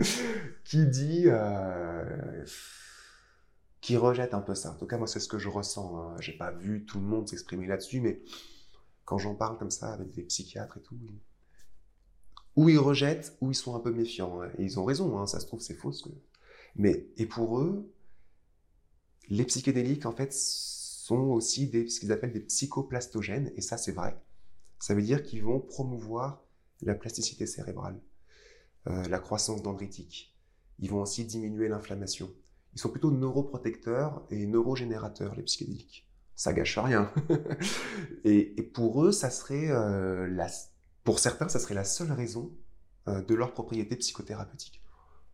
[0.64, 2.45] qui dit euh,
[3.81, 4.73] qui rejette un peu ça.
[4.73, 5.97] En tout cas, moi, c'est ce que je ressens.
[5.97, 6.16] Hein.
[6.21, 8.23] J'ai pas vu tout le monde s'exprimer là-dessus, mais
[9.05, 10.99] quand j'en parle comme ça avec des psychiatres et tout,
[12.57, 14.43] ou ils rejettent, ou ils sont un peu méfiants.
[14.43, 14.51] Hein.
[14.59, 15.93] Et ils ont raison, hein, ça se trouve, c'est faux.
[16.77, 17.93] Mais, et pour eux,
[19.29, 20.33] les psychédéliques, en fait,
[21.11, 24.20] sont aussi des, ce qu'ils appellent des psychoplastogènes, et ça, c'est vrai.
[24.79, 26.44] Ça veut dire qu'ils vont promouvoir
[26.83, 28.01] la plasticité cérébrale,
[28.87, 30.37] euh, la croissance dendritique.
[30.79, 32.33] Ils vont aussi diminuer l'inflammation
[32.75, 36.09] ils sont plutôt neuroprotecteurs et neurogénérateurs, les psychédéliques.
[36.35, 37.12] Ça gâche rien.
[38.25, 40.49] et, pour eux, ça serait euh, la,
[41.05, 42.53] pour certains, ça serait la seule raison
[43.09, 44.83] euh, de leur propriété psychothérapeutique.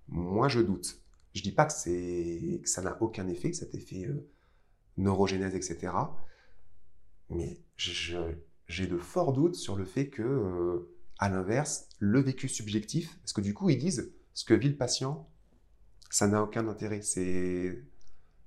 [0.09, 1.01] Moi, je doute.
[1.35, 4.09] Je dis pas que que ça n'a aucun effet, cet effet
[4.97, 5.93] neurogénèse, etc.
[7.31, 13.33] Mais j'ai de forts doutes sur le fait que, à l'inverse, le vécu subjectif, parce
[13.33, 15.29] que du coup, ils disent ce que vit le patient
[16.11, 17.03] ça n'a aucun intérêt.
[17.03, 17.83] C'est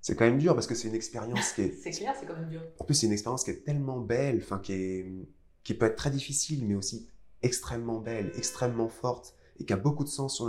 [0.02, 1.74] c'est quand même dur parce que c'est une expérience qui est.
[1.84, 2.62] c'est clair, c'est quand même dur.
[2.80, 5.28] En plus, c'est une expérience qui est tellement belle, enfin qui est
[5.64, 7.08] qui peut être très difficile, mais aussi
[7.42, 10.42] extrêmement belle, extrêmement forte et qui a beaucoup de sens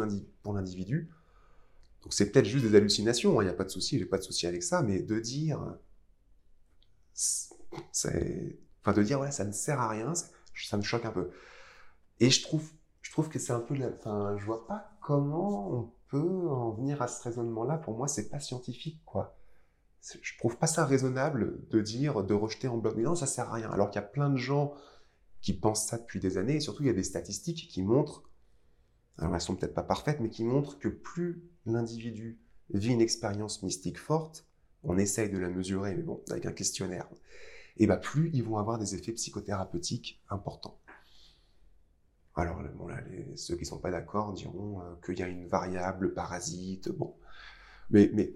[0.43, 1.11] pour l'individu.
[2.03, 4.17] Donc c'est peut-être juste des hallucinations, hein, il n'y a pas de souci, j'ai pas
[4.17, 5.77] de souci avec ça, mais de dire,
[8.85, 11.31] enfin de dire voilà, ça ne sert à rien, ça me choque un peu.
[12.19, 12.71] Et je trouve,
[13.03, 17.01] je trouve que c'est un peu, enfin, je vois pas comment on peut en venir
[17.03, 17.79] à ce raisonnement-là.
[17.79, 19.37] Pour moi, c'est pas scientifique, quoi.
[20.23, 22.95] Je trouve pas ça raisonnable de dire, de rejeter en bloc.
[22.97, 23.71] Mais non, ça sert à rien.
[23.71, 24.75] Alors qu'il y a plein de gens
[25.41, 26.57] qui pensent ça depuis des années.
[26.57, 28.23] Et surtout, il y a des statistiques qui montrent,
[29.19, 33.63] alors elles sont peut-être pas parfaites, mais qui montrent que plus l'individu vit une expérience
[33.63, 34.47] mystique forte,
[34.85, 37.09] on essaye de la mesurer, mais bon, avec un questionnaire,
[37.77, 40.81] et bah plus ils vont avoir des effets psychothérapeutiques importants.
[42.37, 43.01] Alors, bon, là,
[43.37, 46.89] ceux qui ne sont pas d'accord diront euh, qu'il y a une variable parasite.
[46.89, 47.15] Bon.
[47.91, 48.33] Mais, mais.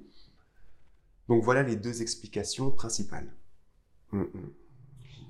[1.28, 3.32] Donc, voilà les deux explications principales.
[4.12, 4.52] Hum, hum.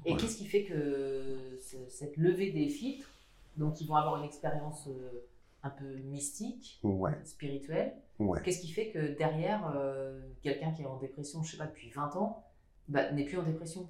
[0.06, 3.08] Et qu'est-ce qui fait que cette levée des filtres,
[3.56, 5.26] donc ils vont avoir une expérience euh,
[5.62, 6.82] un peu mystique,
[7.24, 7.94] spirituelle,
[8.42, 11.66] qu'est-ce qui fait que derrière, euh, quelqu'un qui est en dépression, je ne sais pas,
[11.66, 12.44] depuis 20 ans,
[12.88, 13.88] bah, n'est plus en dépression?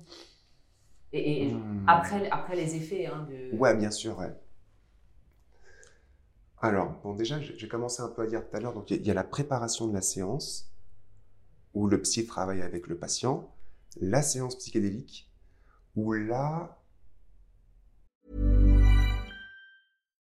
[1.12, 1.84] Et, hum.
[1.86, 3.56] après, après les effets hein, de...
[3.56, 4.34] Ouais, bien sûr, ouais.
[6.60, 9.10] Alors, bon, déjà, j'ai commencé un peu à dire tout à l'heure, donc il y,
[9.10, 10.72] a la préparation de la séance,
[11.74, 13.54] où le psy travaille avec le patient,
[14.00, 15.30] la séance psychédélique,
[15.94, 16.80] où là...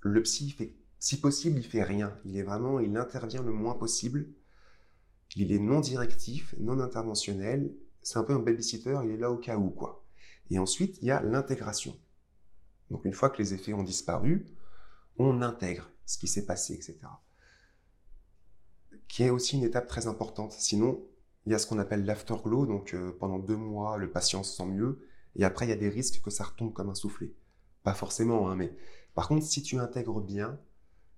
[0.00, 2.16] Le psy, fait, si possible, il fait rien.
[2.24, 4.28] Il est vraiment, il intervient le moins possible.
[5.36, 7.72] Il est non directif, non interventionnel.
[8.02, 10.04] C'est un peu un babysitter, il est là au cas où, quoi.
[10.50, 11.96] Et ensuite, il y a l'intégration.
[12.90, 14.46] Donc, une fois que les effets ont disparu,
[15.18, 16.98] on intègre ce qui s'est passé, etc.
[19.08, 20.52] Qui est aussi une étape très importante.
[20.52, 21.04] Sinon,
[21.44, 22.66] il y a ce qu'on appelle l'afterglow.
[22.66, 25.06] Donc, euh, pendant deux mois, le patient se sent mieux.
[25.36, 27.32] Et après, il y a des risques que ça retombe comme un soufflet.
[27.82, 28.74] Pas forcément, hein, mais
[29.18, 30.60] par contre, si tu intègres bien,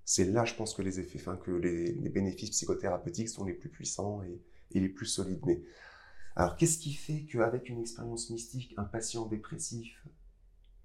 [0.06, 3.52] c'est là, je pense que les effets, enfin, que les, les bénéfices psychothérapeutiques sont les
[3.52, 4.40] plus puissants et,
[4.70, 5.42] et les plus solides.
[5.44, 5.60] Mais
[6.34, 10.02] alors, qu'est-ce qui fait qu'avec une expérience mystique, un patient dépressif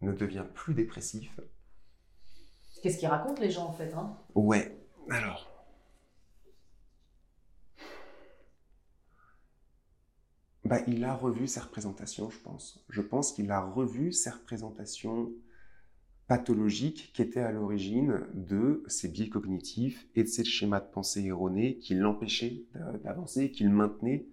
[0.02, 1.40] ne devient plus dépressif?
[2.84, 4.18] Qu'est-ce qu'ils racontent les gens en fait hein?
[4.34, 4.78] Ouais,
[5.10, 5.50] alors.
[10.66, 12.84] Bah, il a revu ses représentations, je pense.
[12.90, 15.32] Je pense qu'il a revu ses représentations
[16.28, 21.24] pathologiques qui étaient à l'origine de ses biais cognitifs et de ces schémas de pensée
[21.26, 22.64] erronés qui l'empêchaient
[23.04, 24.26] d'avancer qui le maintenaient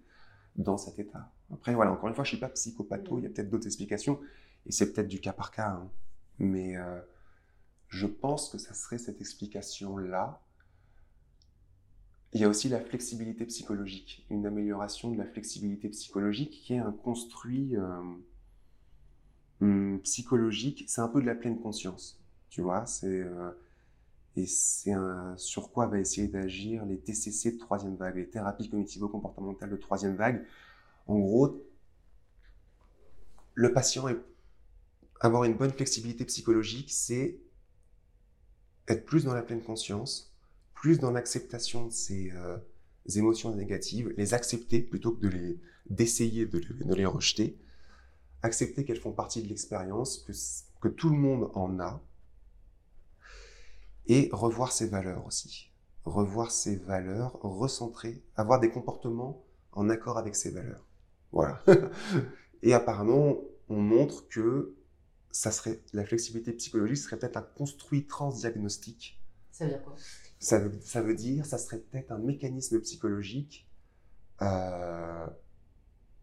[0.55, 1.31] dans cet état.
[1.51, 3.67] Après, voilà, encore une fois, je ne suis pas psychopatho, il y a peut-être d'autres
[3.67, 4.19] explications,
[4.65, 5.89] et c'est peut-être du cas par cas, hein.
[6.39, 6.99] mais euh,
[7.89, 10.41] je pense que ça serait cette explication-là.
[12.33, 16.79] Il y a aussi la flexibilité psychologique, une amélioration de la flexibilité psychologique qui est
[16.79, 18.01] un construit euh,
[19.63, 23.51] hum, psychologique, c'est un peu de la pleine conscience, tu vois, c'est euh,
[24.35, 24.93] et c'est
[25.37, 30.15] sur quoi va essayer d'agir les TCC de troisième vague, les thérapies cognitivo-comportementales de troisième
[30.15, 30.43] vague.
[31.05, 31.63] En gros,
[33.53, 34.17] le patient est,
[35.19, 37.39] avoir une bonne flexibilité psychologique, c'est
[38.87, 40.33] être plus dans la pleine conscience,
[40.73, 42.57] plus dans l'acceptation de ses euh,
[43.15, 45.59] émotions négatives, les accepter plutôt que de les
[45.89, 47.59] d'essayer de les rejeter,
[48.43, 50.25] accepter qu'elles font partie de l'expérience,
[50.81, 52.03] que, tout le monde en a,
[54.07, 55.71] et revoir ses valeurs aussi.
[56.03, 60.85] Revoir ses valeurs, recentrer, avoir des comportements en accord avec ses valeurs.
[61.31, 61.63] Voilà.
[62.61, 63.37] et apparemment,
[63.69, 64.75] on montre que
[65.31, 69.19] ça serait, la flexibilité psychologique serait peut-être un construit transdiagnostique.
[69.51, 69.95] Ça veut dire quoi?
[70.39, 73.69] Ça veut, ça veut dire, ça serait peut-être un mécanisme psychologique
[74.41, 75.25] euh,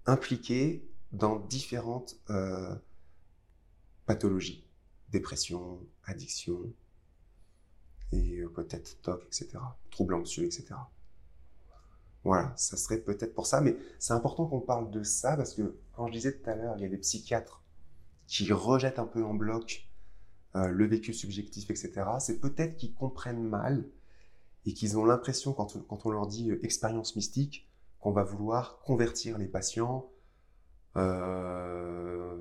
[0.04, 2.74] impliqué dans différentes euh,
[4.06, 4.64] pathologies,
[5.10, 6.72] dépression, addiction,
[8.12, 9.58] et euh, peut-être TOC, etc.,
[9.90, 10.74] troubles anxieux, etc.
[12.22, 15.76] Voilà, ça serait peut-être pour ça, mais c'est important qu'on parle de ça parce que
[15.92, 17.62] quand je disais tout à l'heure, il y a des psychiatres
[18.26, 19.88] qui rejettent un peu en bloc
[20.54, 22.02] euh, le vécu subjectif, etc.
[22.20, 23.88] C'est peut-être qu'ils comprennent mal
[24.66, 27.68] et qu'ils ont l'impression, quand, quand on leur dit expérience mystique,
[28.00, 30.10] qu'on va vouloir convertir les patients
[30.96, 32.36] euh,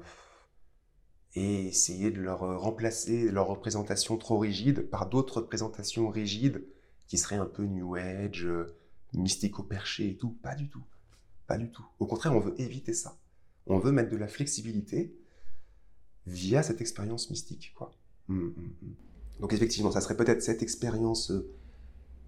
[1.36, 6.66] et essayer de leur euh, remplacer leur représentation trop rigide par d'autres représentations rigides
[7.08, 8.76] qui seraient un peu New Age, euh,
[9.14, 10.38] mystico-perché et tout.
[10.42, 10.84] Pas du tout.
[11.48, 11.86] Pas du tout.
[12.00, 13.18] Au contraire, on veut éviter ça.
[13.68, 15.16] On veut mettre de la flexibilité
[16.26, 17.92] via cette expérience mystique, quoi.
[18.28, 18.96] Mm, mm, mm.
[19.42, 21.32] Donc effectivement, ça serait peut-être cette expérience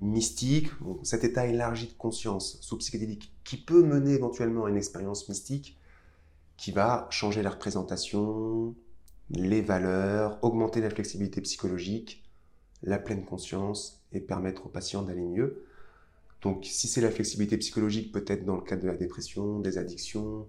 [0.02, 0.70] mystique,
[1.04, 5.78] cet état élargi de conscience sous psychédélique, qui peut mener éventuellement à une expérience mystique
[6.62, 8.76] qui va changer la représentation,
[9.32, 12.24] les valeurs, augmenter la flexibilité psychologique,
[12.84, 15.66] la pleine conscience et permettre aux patients d'aller mieux.
[16.44, 20.48] Donc si c'est la flexibilité psychologique, peut-être dans le cadre de la dépression, des addictions,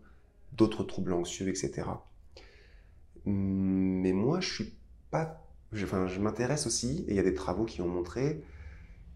[0.52, 2.06] d'autres troubles anxieux, etc.
[3.26, 4.74] Hum, Mais moi, je suis
[5.10, 5.44] pas.
[5.72, 8.42] je- Enfin, je m'intéresse aussi, et il y a des travaux qui ont montré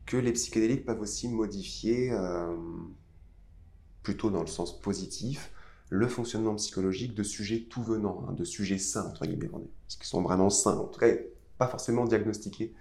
[0.06, 2.56] que les psychédéliques peuvent aussi modifier, euh,
[4.02, 5.50] plutôt dans le sens positif,
[5.88, 9.50] le fonctionnement psychologique de sujets tout venant, hein, de sujets sains, entre guillemets,
[9.88, 11.12] qui sont vraiment sains, en tout cas
[11.58, 12.74] pas forcément diagnostiqués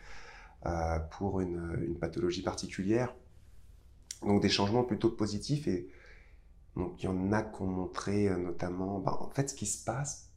[0.65, 3.13] euh, pour une, pathologie particulière.
[4.21, 5.87] Donc des changements plutôt positifs et
[6.75, 9.65] donc il y en a qui ont montré euh, notamment, bah, en fait ce qui
[9.65, 10.31] se passe,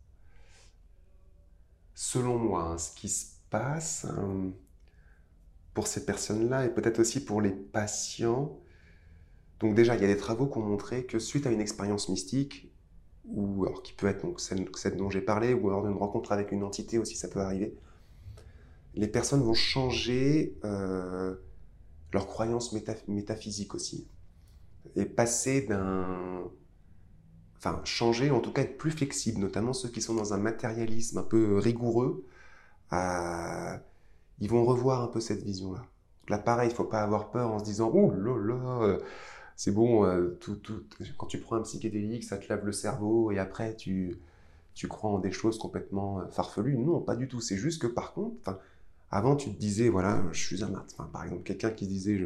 [1.94, 4.50] selon moi, hein, ce qui se passe hein,
[5.72, 8.60] pour ces personnes-là et peut-être aussi pour les patients,
[9.60, 12.08] donc déjà, il y a des travaux qui ont montré que suite à une expérience
[12.08, 12.72] mystique,
[13.24, 16.52] ou alors qui peut être donc celle, dont j'ai parlé, ou alors d'une rencontre avec
[16.52, 17.76] une entité aussi, ça peut arriver,
[18.94, 21.34] les personnes vont changer euh,
[22.12, 22.72] leur croyance
[23.08, 24.08] métaphysique aussi.
[24.96, 26.44] Et passer d'un...
[27.56, 31.18] Enfin, changer, en tout cas être plus flexible, notamment ceux qui sont dans un matérialisme
[31.18, 32.24] un peu rigoureux,
[32.92, 35.84] ils vont revoir un peu cette vision-là.
[36.28, 38.98] Là, pareil, il ne faut pas avoir peur en se disant «Ouh là là
[39.58, 40.84] c'est bon, euh, tout, tout,
[41.18, 44.16] quand tu prends un psychédélique, ça te lave le cerveau et après tu,
[44.74, 46.78] tu crois en des choses complètement euh, farfelues.
[46.78, 47.40] Non, pas du tout.
[47.40, 48.60] C'est juste que par contre,
[49.10, 52.24] avant tu te disais, voilà, je suis un enfin, Par exemple, quelqu'un qui disait,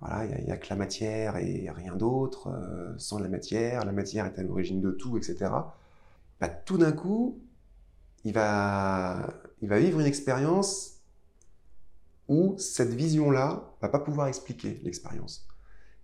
[0.00, 3.92] voilà, il n'y a, que la matière et rien d'autre, euh, sans la matière, la
[3.92, 5.36] matière est à l'origine de tout, etc.
[6.40, 7.38] Bah, tout d'un coup,
[8.24, 10.94] il va, il va vivre une expérience
[12.28, 15.46] où cette vision-là va pas pouvoir expliquer l'expérience.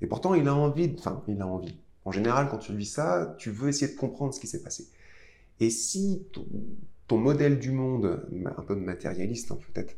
[0.02, 1.76] Et pourtant, il a envie, enfin, il a envie.
[2.04, 4.88] En général, quand tu vis ça, tu veux essayer de comprendre ce qui s'est passé.
[5.60, 6.44] Et si ton,
[7.16, 9.94] modèle du monde, un peu matérialiste hein, peut-être,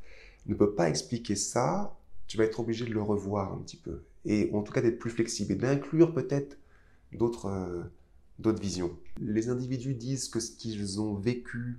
[0.47, 1.97] ne peut pas expliquer ça,
[2.27, 4.03] tu vas être obligé de le revoir un petit peu.
[4.25, 6.59] Et en tout cas d'être plus flexible et d'inclure peut-être
[7.13, 8.99] d'autres euh, visions.
[9.21, 11.79] Les individus disent que ce qu'ils ont vécu,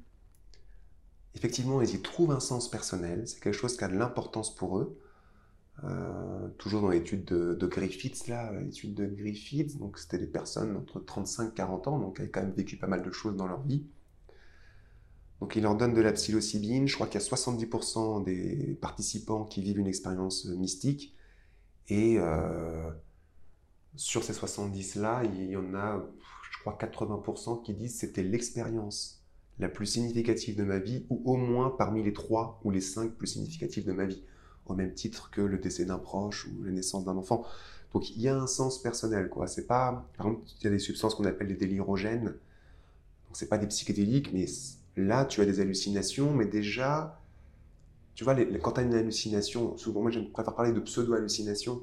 [1.36, 4.80] effectivement, ils y trouvent un sens personnel, c'est quelque chose qui a de l'importance pour
[4.80, 4.98] eux.
[5.88, 11.00] Euh, toujours dans l'étude de, Griffiths, là, l'étude de Griffiths, donc c'était des personnes entre
[11.00, 13.62] 35 et 40 ans, donc avaient quand même vécu pas mal de choses dans leur
[13.62, 13.86] vie.
[15.42, 19.44] Donc il leur donne de la psilocybine, je crois qu'il y a 70% des participants
[19.44, 21.16] qui vivent une expérience mystique,
[21.90, 22.90] et euh,
[23.96, 26.04] sur ces 70-là, il y en a,
[26.52, 29.22] je crois, 80% qui disent c'était l'expérience
[29.60, 33.12] la plus significative de ma vie, ou au moins parmi les 3 ou les 5
[33.12, 34.24] plus significatives de ma vie
[34.68, 37.46] au même titre que le décès d'un proche ou la naissance d'un enfant.
[37.94, 39.48] Donc il y a un sens personnel, quoi.
[39.48, 42.26] C'est pas, par exemple, il y a des substances qu'on appelle les délirogènes.
[42.26, 44.46] Donc c'est pas des psychédéliques, mais
[44.98, 47.22] là tu as des hallucinations, mais déjà,
[48.16, 51.82] tu vois, quand tu as une hallucination, souvent moi je préfère parler de pseudo-hallucination,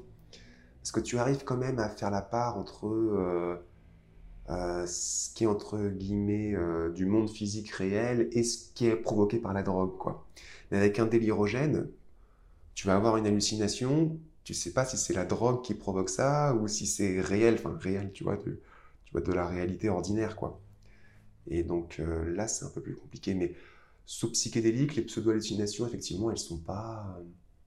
[0.81, 3.55] parce que tu arrives quand même à faire la part entre euh,
[4.49, 8.95] euh, ce qui est entre guillemets euh, du monde physique réel et ce qui est
[8.95, 10.27] provoqué par la drogue, quoi.
[10.69, 11.87] Mais avec un délirogène,
[12.75, 16.55] tu vas avoir une hallucination, tu sais pas si c'est la drogue qui provoque ça
[16.55, 18.61] ou si c'est réel, enfin réel, tu vois, de,
[19.05, 20.61] tu vois, de la réalité ordinaire, quoi.
[21.47, 23.33] Et donc euh, là, c'est un peu plus compliqué.
[23.33, 23.53] Mais
[24.05, 27.19] sous psychédélique, les pseudo-hallucinations, effectivement, elles sont pas.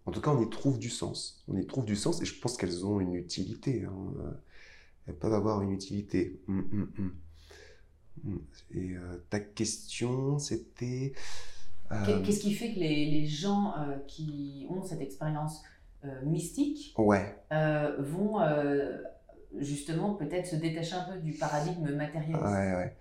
[0.07, 1.43] En tout cas, on y trouve du sens.
[1.49, 3.85] On y trouve du sens et je pense qu'elles ont une utilité.
[3.85, 4.15] Hein.
[5.07, 6.41] Elles peuvent avoir une utilité.
[6.49, 7.13] Hum, hum, hum.
[8.73, 11.13] Et euh, ta question, c'était.
[11.93, 15.63] Euh, qu'est-ce qui fait que les, gens euh, qui ont cette expérience
[16.05, 17.37] euh, mystique ouais.
[17.99, 18.41] vont
[19.59, 22.97] justement peut-être se détacher un peu du paradigme Ouais, ouais.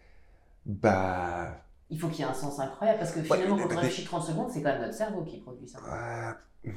[0.65, 1.57] Bah.
[1.89, 4.23] Il faut qu'il y ait un sens incroyable parce que finalement, quand on réfléchit 30
[4.23, 5.79] secondes, c'est quand même notre cerveau qui produit ça.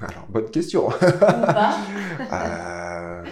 [0.01, 0.89] alors, bonne question.
[0.89, 1.79] Ou pas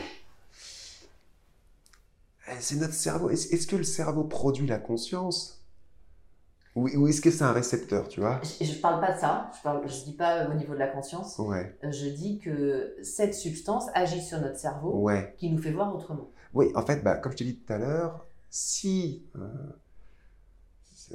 [2.60, 3.28] C'est notre cerveau.
[3.30, 5.55] Est-ce que le cerveau produit la conscience?
[6.76, 8.38] Ou, est-ce que c'est un récepteur, tu vois?
[8.60, 10.88] Je ne parle pas de ça, je ne je dis pas au niveau de la
[10.88, 11.38] conscience.
[11.38, 11.74] Ouais.
[11.82, 15.08] Je dis que cette substance agit sur notre cerveau,
[15.38, 16.30] qui nous fait voir autrement.
[16.52, 19.48] Oui, en fait, bah, comme je te dit tout à l'heure, si, euh,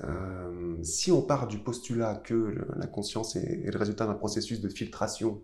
[0.03, 4.69] euh, si on part du postulat que la conscience est, le résultat d'un processus de
[4.69, 5.43] filtration,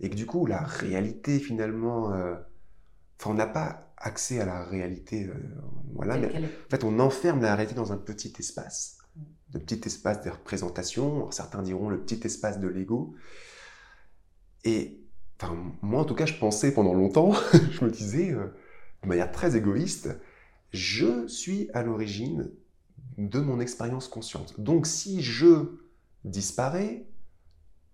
[0.00, 2.34] et que du coup, la réalité, finalement, euh,
[3.18, 5.30] enfin, on n'a pas accès à la réalité,
[5.94, 8.98] voilà, mais en fait, on enferme la réalité dans un petit espace
[9.52, 11.30] de petit espace des représentations.
[11.30, 13.14] certains diront le petit espace de l'ego.
[14.64, 15.00] Et
[15.40, 17.32] enfin, moi, en tout cas, je pensais pendant longtemps,
[17.70, 18.46] je me disais, euh,
[19.02, 20.10] de manière très égoïste,
[20.72, 22.50] je suis à l'origine
[23.18, 24.58] de mon expérience consciente.
[24.60, 25.78] Donc, si je
[26.24, 27.04] disparais,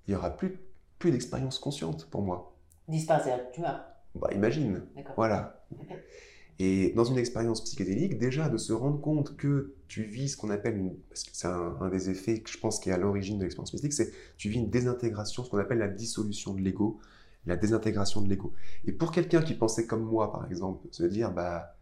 [0.06, 0.61] il n'y aura plus,
[0.98, 2.54] plus d'expérience consciente pour moi.
[2.86, 3.84] Disparaître, tu vois
[4.14, 4.82] Bah, imagine.
[5.16, 5.64] Voilà.
[6.61, 10.50] Et dans une expérience psychédélique, déjà de se rendre compte que tu vis ce qu'on
[10.50, 13.44] appelle parce que c'est un, des effets que je pense qui est à l'origine de
[13.44, 16.98] l'expérience mystique, c'est tu vis une désintégration, ce qu'on appelle la dissolution de l'ego,
[17.46, 18.52] la désintégration de l'ego.
[18.86, 21.76] Et pour quelqu'un qui pensait comme moi, par exemple, se dire, bah,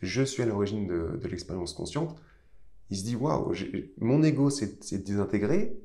[0.00, 2.16] je suis à l'origine de, de l'expérience consciente,
[2.90, 3.52] il se dit waouh,
[3.98, 5.76] mon ego s'est désintégré,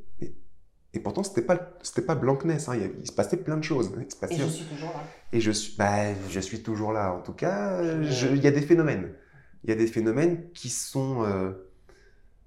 [0.96, 3.92] et, pourtant c'était pas c'était pas blankness, hein, il, se passait plein de choses.
[4.30, 5.04] et je suis toujours là.
[5.32, 7.14] Et je suis, bah, je suis toujours là.
[7.14, 9.12] En tout cas, il y a des phénomènes.
[9.64, 11.24] Il y a des phénomènes qui sont.
[11.24, 11.52] Euh,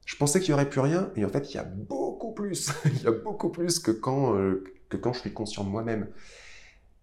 [0.06, 2.70] je pensais qu'il y aurait plus rien, et en fait, il y a beaucoup plus.
[2.86, 6.08] il y a beaucoup plus que quand euh, que quand je suis conscient de moi-même.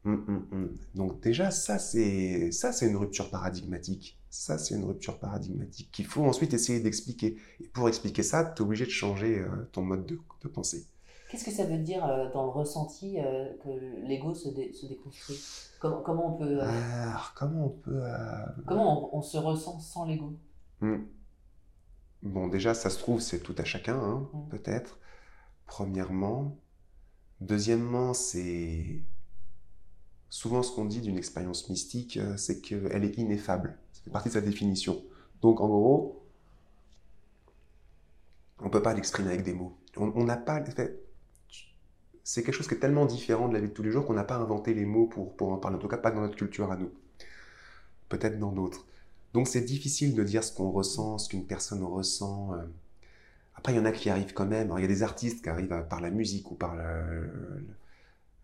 [0.06, 0.78] Hum, hum, hum.
[0.94, 4.20] Donc déjà, ça c'est ça c'est une rupture paradigmatique.
[4.30, 7.38] Ça c'est une rupture paradigmatique qu'il faut ensuite essayer d'expliquer.
[7.60, 10.86] Et pour expliquer ça, tu es obligé de changer euh, ton mode de, pensée.
[11.30, 13.70] Qu'est-ce que ça veut dire euh, dans le ressenti euh, que
[14.08, 15.42] l'ego se, se, déconstruit?
[15.80, 16.60] Comment, on peut
[17.36, 18.02] comment on peut
[18.66, 20.34] comment on, se ressent sans l'ego?
[22.24, 24.98] Bon, déjà, ça se trouve, c'est tout à chacun, hein, peut-être.
[25.68, 26.58] Premièrement.
[27.42, 29.04] Deuxièmement, c'est
[30.30, 33.78] souvent ce qu'on dit d'une expérience mystique, euh, c'est qu'elle est ineffable.
[33.94, 35.04] Ça fait partie de sa définition.
[35.42, 36.26] Donc en gros,
[38.60, 39.78] on ne peut pas l'exprimer avec des mots.
[39.98, 40.62] On n'a pas...
[42.26, 44.14] C'est quelque chose qui est tellement différent de la vie de tous les jours qu'on
[44.14, 45.78] n'a pas inventé les mots pour, pour en parler.
[45.78, 46.92] En tout cas, pas dans notre culture à nous.
[48.10, 48.86] Peut-être dans d'autres.
[49.34, 52.54] Donc c'est difficile de dire ce qu'on ressent, ce qu'une personne ressent.
[52.56, 52.64] Euh.
[53.56, 54.74] Après, il y en a qui arrivent quand même.
[54.78, 56.76] il y a des artistes qui arrivent par la musique ou par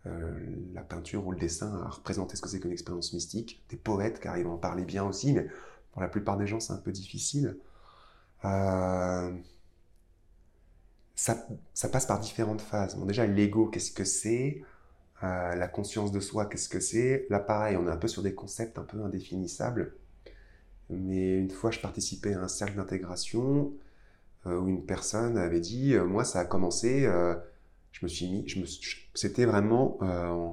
[0.05, 3.77] euh, la peinture ou le dessin à représenter ce que c'est qu'une expérience mystique, des
[3.77, 5.47] poètes qui arrivent à en parler bien aussi, mais
[5.91, 7.57] pour la plupart des gens c'est un peu difficile.
[8.45, 9.31] Euh,
[11.15, 11.47] ça,
[11.91, 12.97] passe par différentes phases.
[13.05, 14.61] Déjà, l'ego, qu'est-ce que c'est?
[15.23, 17.27] Euh, La conscience de soi, qu'est-ce que c'est?
[17.29, 19.95] Là, pareil, on est un peu sur des concepts un peu indéfinissables.
[20.89, 23.71] Mais une fois, je participais à un cercle d'intégration
[24.45, 27.07] où une personne avait dit Moi, ça a commencé
[27.91, 28.45] je me suis mis,
[29.13, 30.49] c'était vraiment, euh,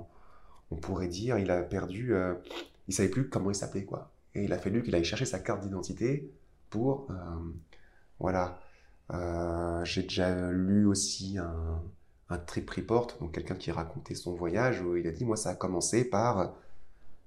[0.71, 2.35] on, pourrait dire, il a perdu, euh,
[2.89, 4.13] il savait plus comment il s'appelait quoi.
[4.35, 6.31] Et il a fallu qu'il aille chercher sa carte d'identité
[6.71, 7.09] pour,
[9.13, 11.83] euh, j'ai déjà lu aussi un,
[12.31, 15.51] un trip report, donc quelqu'un qui racontait son voyage où il a dit, moi ça
[15.51, 16.55] a commencé par,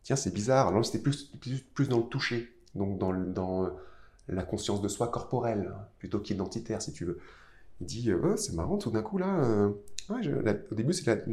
[0.04, 1.32] tiens c'est bizarre, alors c'était plus,
[1.74, 3.70] plus, dans le toucher, donc dans, dans
[4.28, 7.20] la conscience de soi corporelle, plutôt qu'identitaire si tu veux.
[7.82, 9.72] Il dit, oh, c'est marrant, tout d'un coup là,
[10.10, 11.26] au début, c'est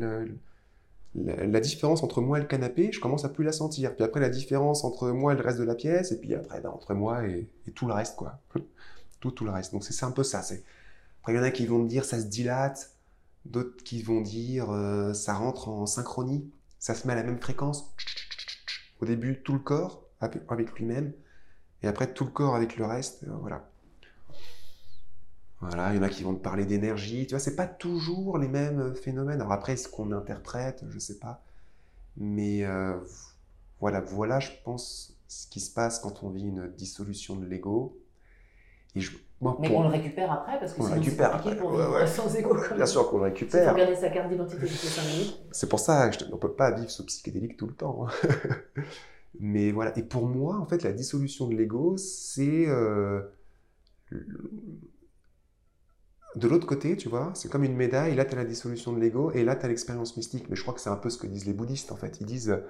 [1.15, 3.95] la, différence entre moi et le canapé, je commence à plus la sentir.
[3.95, 6.61] Puis après, la différence entre moi et le reste de la pièce, et puis après,
[6.61, 8.41] ben, entre moi et, tout le reste, quoi.
[9.21, 9.73] Tout, tout le reste.
[9.73, 10.41] Donc c'est un peu ça.
[10.41, 12.93] Après, il y en a qui vont dire ça se dilate,
[13.45, 17.41] d'autres qui vont dire euh, ça rentre en synchronie, ça se met à la même
[17.41, 17.95] fréquence.
[19.01, 21.13] Au début, tout le corps avec lui-même,
[21.83, 23.25] et après tout le corps avec le reste.
[23.25, 23.69] Euh, voilà.
[25.61, 27.27] Voilà, il y en a qui vont te parler d'énergie.
[27.27, 29.41] Tu vois, c'est pas toujours les mêmes euh, phénomènes.
[29.41, 31.43] Alors après, ce qu'on interprète, je sais pas.
[32.17, 32.97] Mais euh,
[33.81, 37.97] voilà, voilà, je pense ce qui se passe quand on vit une dissolution de l'ego.
[38.99, 42.57] Et je, mais on le récupère après parce que c'est compliqué pour vivre sans ego.
[42.75, 43.77] Bien sûr qu'on le récupère.
[43.79, 45.41] Il faut sa carte d'identité toutes les 5 minutes.
[45.53, 48.07] C'est pour ça qu'on ne peut pas vivre ce psychédélique tout le temps.
[48.07, 48.29] Hein.
[49.41, 53.21] mais voilà, et pour moi, en fait, la dissolution de l'ego, c'est euh,
[56.35, 58.99] de l'autre côté, tu vois, c'est comme une médaille, là tu as la dissolution de
[58.99, 60.47] l'ego, et là tu as l'expérience mystique.
[60.51, 62.21] Mais je crois que c'est un peu ce que disent les bouddhistes en fait.
[62.21, 62.61] Ils disent,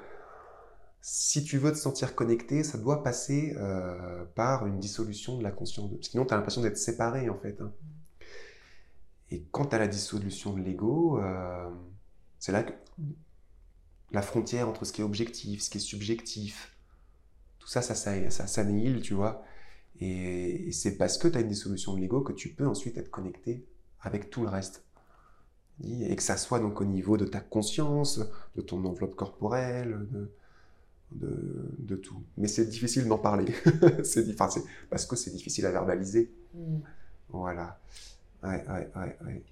[1.00, 5.50] si tu veux te sentir connecté, ça doit passer euh, par une dissolution de la
[5.50, 5.90] conscience.
[6.02, 7.60] Sinon tu as l'impression d'être séparé en fait.
[7.60, 7.72] Hein.
[9.30, 11.70] Et quand tu as la dissolution de l'ego, euh,
[12.38, 12.72] c'est là que
[14.10, 16.76] la frontière entre ce qui est objectif, ce qui est subjectif,
[17.58, 19.44] tout ça, ça, ça, ça s'annihile, tu vois.
[20.00, 23.10] Et, c'est parce que tu as une dissolution de l'ego que tu peux ensuite être
[23.10, 23.66] connecté
[24.00, 24.84] avec tout le reste.
[25.84, 28.20] Et que ça soit donc au niveau de ta conscience,
[28.56, 30.32] de ton enveloppe corporelle, de,
[31.12, 32.22] de, tout.
[32.36, 33.52] Mais c'est difficile d'en parler.
[34.04, 34.48] c'est enfin,
[34.90, 36.30] parce que c'est difficile à verbaliser.
[36.54, 36.78] Mm.
[37.30, 37.78] Voilà.
[38.42, 39.42] Ouais, ouais, ouais,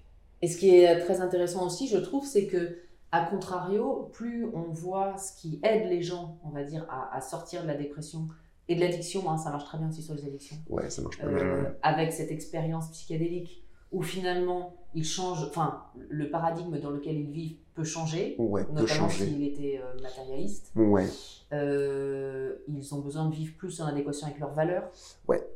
[0.41, 2.77] Et ce qui est très intéressant aussi, je trouve, c'est que,
[3.11, 7.21] à contrario, plus on voit ce qui aide les gens, on va dire, à, à
[7.21, 8.27] sortir de la dépression,
[8.69, 10.57] et de l'addiction, hein, ça marche très bien aussi sur les addictions.
[10.69, 16.29] Ouais, ça marche pas euh, Avec cette expérience psychédélique où finalement ils changent, enfin le
[16.29, 20.71] paradigme dans lequel ils vivent peut changer, ouais, notamment s'il était euh, matérialiste.
[20.75, 21.07] Ouais.
[21.53, 24.89] Euh, ils ont besoin de vivre plus en adéquation avec leurs valeurs.
[25.27, 25.47] Ouais.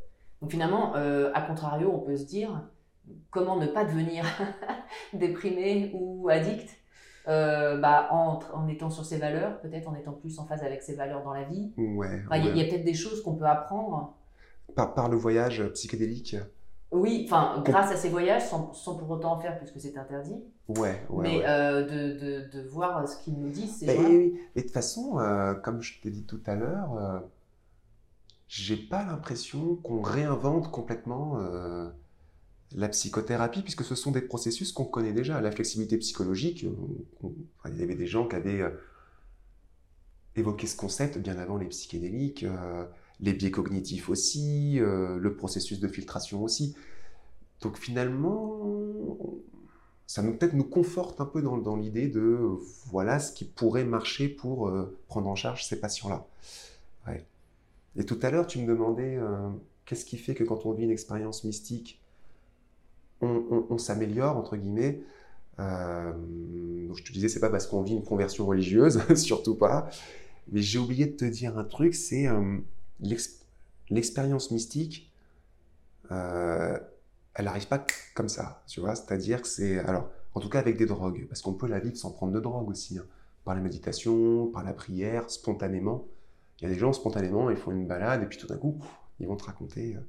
[0.41, 2.63] Donc finalement, à contrario, on peut se dire
[3.29, 4.25] comment ne pas devenir
[5.13, 6.81] déprimé ou addict
[7.27, 10.81] euh, bah, en, en, étant sur ses valeurs, peut-être en étant plus en phase avec
[10.81, 11.71] ses valeurs dans la vie.
[11.77, 12.23] Ouais.
[12.35, 14.15] Il y a, peut-être des choses qu'on peut apprendre.
[14.75, 16.35] Par, par, le voyage psychédélique
[16.91, 20.35] Oui, enfin, grâce à ces voyages, sans, sans, pour autant en faire puisque c'est interdit.
[20.67, 21.23] Ouais, ouais.
[21.23, 24.25] Mais euh, de, de, de, voir ce qu'ils nous disent, c'est Et,
[24.55, 27.23] et, de toute façon, euh, comme je t'ai dit tout à l'heure,
[28.51, 31.89] j'ai pas l'impression qu'on réinvente complètement euh,
[32.73, 35.39] la psychothérapie, puisque ce sont des processus qu'on connaît déjà.
[35.39, 36.65] La flexibilité psychologique,
[37.23, 37.29] euh,
[37.69, 38.71] il y avait des gens qui avaient euh,
[40.35, 42.45] évoqué ce concept bien avant les psychédéliques,
[43.21, 46.75] les biais cognitifs aussi, le processus de filtration aussi.
[47.61, 48.59] Donc finalement,
[50.07, 52.39] ça peut-être nous conforte un peu dans, l'idée de
[52.89, 54.73] voilà ce qui pourrait marcher pour
[55.07, 56.25] prendre en charge ces patients-là.
[57.07, 57.25] Ouais.
[57.95, 59.49] Et tout à l'heure, tu me demandais euh,
[59.85, 61.99] qu'est-ce qui fait que quand on vit une expérience mystique,
[63.23, 65.03] on, s'améliore, entre guillemets?
[65.59, 66.11] Euh,
[66.87, 69.89] donc je te disais, c'est pas parce qu'on vit une conversion religieuse, surtout pas.
[70.51, 72.57] Mais j'ai oublié de te dire un truc, c'est euh,
[73.01, 75.11] l'expérience mystique,
[76.09, 77.85] elle n'arrive pas
[78.15, 78.95] comme ça, tu vois?
[78.95, 81.97] C'est-à-dire que c'est, alors, en tout cas avec des drogues, parce qu'on peut la vivre
[81.97, 83.05] sans prendre de drogue aussi, hein.
[83.45, 86.07] par la méditation, par la prière, spontanément.
[86.59, 88.77] Il y a des gens, spontanément, ils font une balade et puis tout d'un coup,
[89.19, 89.99] ils vont te raconter euh,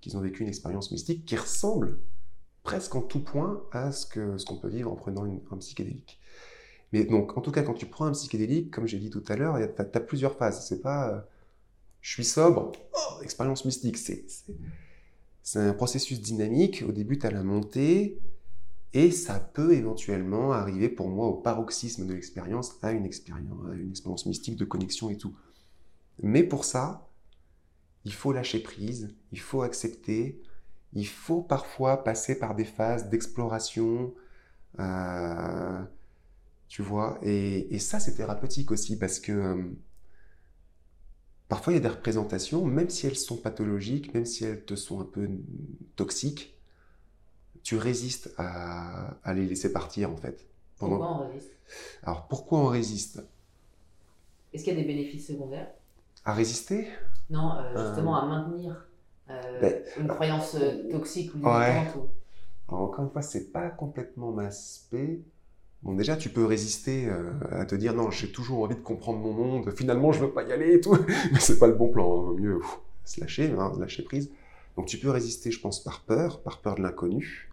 [0.00, 1.98] qu'ils ont vécu une expérience mystique qui ressemble
[2.62, 6.20] presque en tout point à ce qu'on ce qu'on peut vivre en prenant un psychédélique.
[6.92, 9.36] Mais donc, en tout cas, quand tu prends un psychédélique, comme j'ai dit tout à
[9.36, 10.66] l'heure, tu as, plusieurs phases.
[10.66, 11.20] C'est pas euh,
[12.08, 13.98] je suis sobre, oh, expérience mystique.
[13.98, 16.82] C'est un processus dynamique.
[16.88, 18.18] Au début, tu as la montée,
[18.94, 23.90] et ça peut éventuellement arriver pour moi au paroxysme de l'expérience à une expérience, une
[23.90, 25.36] expérience mystique de connexion et tout.
[26.22, 27.10] Mais pour ça,
[28.06, 30.40] il faut lâcher prise, il faut accepter,
[30.94, 34.14] il faut parfois passer par des phases d'exploration,
[34.80, 35.82] euh,
[36.68, 39.62] tu vois, et, ça c'est thérapeutique aussi parce que euh,
[41.48, 44.76] parfois il y a des représentations, même si elles sont pathologiques, même si elles te
[44.76, 45.28] sont un peu
[45.96, 46.54] toxiques,
[47.62, 50.46] tu résistes à, à les laisser partir en fait.
[50.78, 51.50] Pourquoi on résiste?
[52.02, 53.20] Alors pourquoi on résiste?
[54.52, 55.68] Est-ce qu'il y a des bénéfices secondaires?
[56.24, 56.88] À résister?
[57.30, 58.86] Non, euh, justement à maintenir
[59.30, 62.08] euh, ben, une croyance euh, toxique ou limitante.
[62.68, 64.50] encore une fois, c'est pas complètement ma
[65.82, 67.08] Bon, déjà, tu peux résister
[67.50, 70.42] à te dire non, j'ai toujours envie de comprendre mon monde, finalement, je veux pas
[70.42, 70.96] y aller et tout.
[71.32, 72.04] Mais c'est pas le bon plan.
[72.04, 72.22] Hein.
[72.26, 72.60] vaut mieux
[73.04, 74.30] se lâcher, hein, lâcher prise.
[74.76, 77.50] Donc, tu peux résister, je pense, par peur, par peur de l'inconnu,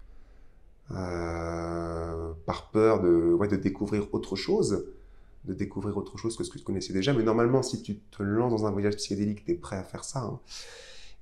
[0.90, 4.86] par peur de, ouais, de découvrir autre chose
[5.48, 7.14] de découvrir autre chose que ce que tu connaissais déjà.
[7.14, 10.04] Mais normalement, si tu te lances dans un voyage psychédélique, tu es prêt à faire
[10.04, 10.22] ça.
[10.22, 10.40] Hein.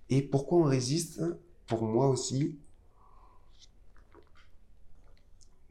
[0.09, 1.21] Et pourquoi on résiste?
[1.67, 2.57] Pour moi aussi,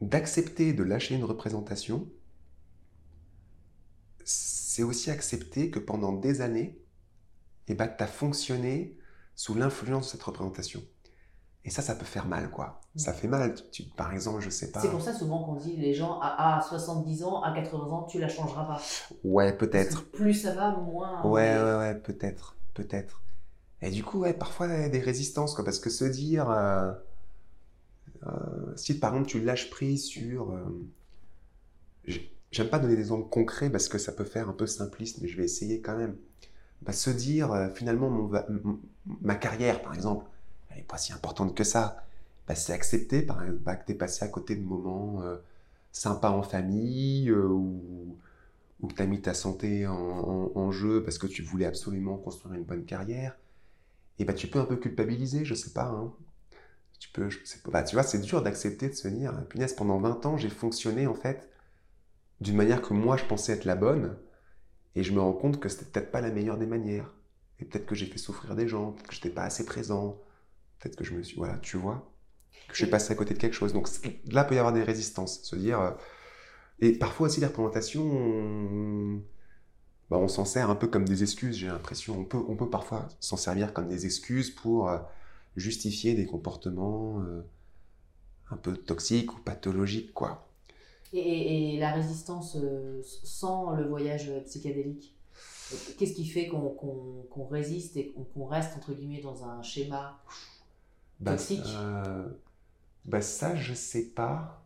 [0.07, 2.07] d'accepter de lâcher une représentation,
[4.23, 6.81] c'est aussi accepter que pendant des années,
[7.67, 8.97] eh ben, tu as fonctionné
[9.35, 10.81] sous l'influence de cette représentation.
[11.65, 12.81] Et ça, ça peut faire mal, quoi.
[12.95, 13.55] Ça fait mal.
[13.71, 14.81] Tu, par exemple, je sais pas.
[14.81, 18.19] C'est pour ça souvent qu'on dit les gens à, 70 ans, à 80 ans, tu
[18.19, 18.81] la changeras pas.
[19.23, 20.11] Ouais, peut-être.
[20.11, 21.25] Plus ça va, moins.
[21.25, 23.23] Ouais, ouais, ouais, peut-être, peut-être.
[23.81, 26.49] Et du coup, ouais, parfois il y a des résistances, quoi, parce que se dire,
[26.49, 26.91] euh,
[28.75, 32.15] si par exemple tu lâches prise sur, euh,
[32.51, 35.27] j'aime pas donner des exemples concrets parce que ça peut faire un peu simpliste, mais
[35.27, 36.15] je vais essayer quand même.
[36.81, 38.79] Bah, se dire, finalement, mon,
[39.21, 40.25] ma carrière, par exemple
[40.73, 42.03] elle n'est pas si importante que ça.
[42.47, 45.37] Bah, c'est accepté par bah, que tu es passé à côté de moments euh,
[45.91, 48.17] sympas en famille euh, ou,
[48.81, 52.55] ou, que tu as mis ta santé en, jeu parce que tu voulais absolument construire
[52.55, 53.37] une bonne carrière.
[54.19, 55.85] Et bah, tu peux un peu culpabiliser, je sais pas.
[55.85, 56.13] Hein.
[57.03, 57.27] Tu peux,
[57.69, 61.05] bah, tu vois, c'est dur d'accepter de se dire, punaise, pendant 20 ans, j'ai fonctionné
[61.05, 61.49] en fait
[62.39, 64.15] d'une manière que moi je pensais être la bonne,
[64.95, 67.13] et je me rends compte que c'était peut-être pas la meilleure des manières.
[67.59, 70.17] Et peut-être que j'ai fait souffrir des gens, que j'étais pas assez présent,
[70.79, 72.09] peut-être que je me suis, voilà, tu vois,
[72.69, 73.73] que je suis passé à côté de quelque chose.
[73.73, 73.89] Donc
[74.31, 75.81] là, peut y avoir des résistances, se dire.
[75.81, 75.91] Euh,
[76.79, 79.21] et parfois aussi, les représentations, on,
[80.09, 82.17] bah, on s'en sert un peu comme des excuses, j'ai l'impression.
[82.17, 84.99] On peut, on peut parfois s'en servir comme des excuses pour euh,
[85.55, 87.41] justifier des comportements euh,
[88.51, 90.47] un peu toxiques ou pathologiques, quoi.
[91.11, 92.57] Et, la résistance
[93.03, 95.13] sans le voyage psychédélique
[95.97, 100.19] Qu'est-ce qui fait qu'on résiste et qu'on reste, entre guillemets, dans un schéma
[101.19, 102.27] bah, euh,
[103.05, 104.61] bah, ça, je sais pas.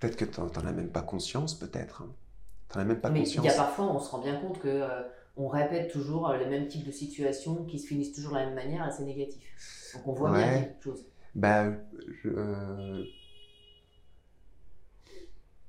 [0.00, 2.02] Peut-être que tu n'en as même pas conscience, peut-être.
[2.02, 2.12] Hein.
[2.68, 3.44] Tu n'en as même pas Mais conscience.
[3.44, 5.02] Il y a parfois, on se rend bien compte que euh,
[5.36, 8.46] on répète toujours euh, les mêmes types de situations qui se finissent toujours de la
[8.46, 9.42] même manière c'est négatif.
[9.94, 11.06] Donc on voit bien quelque chose.
[11.34, 11.72] Bah,
[12.22, 13.04] je,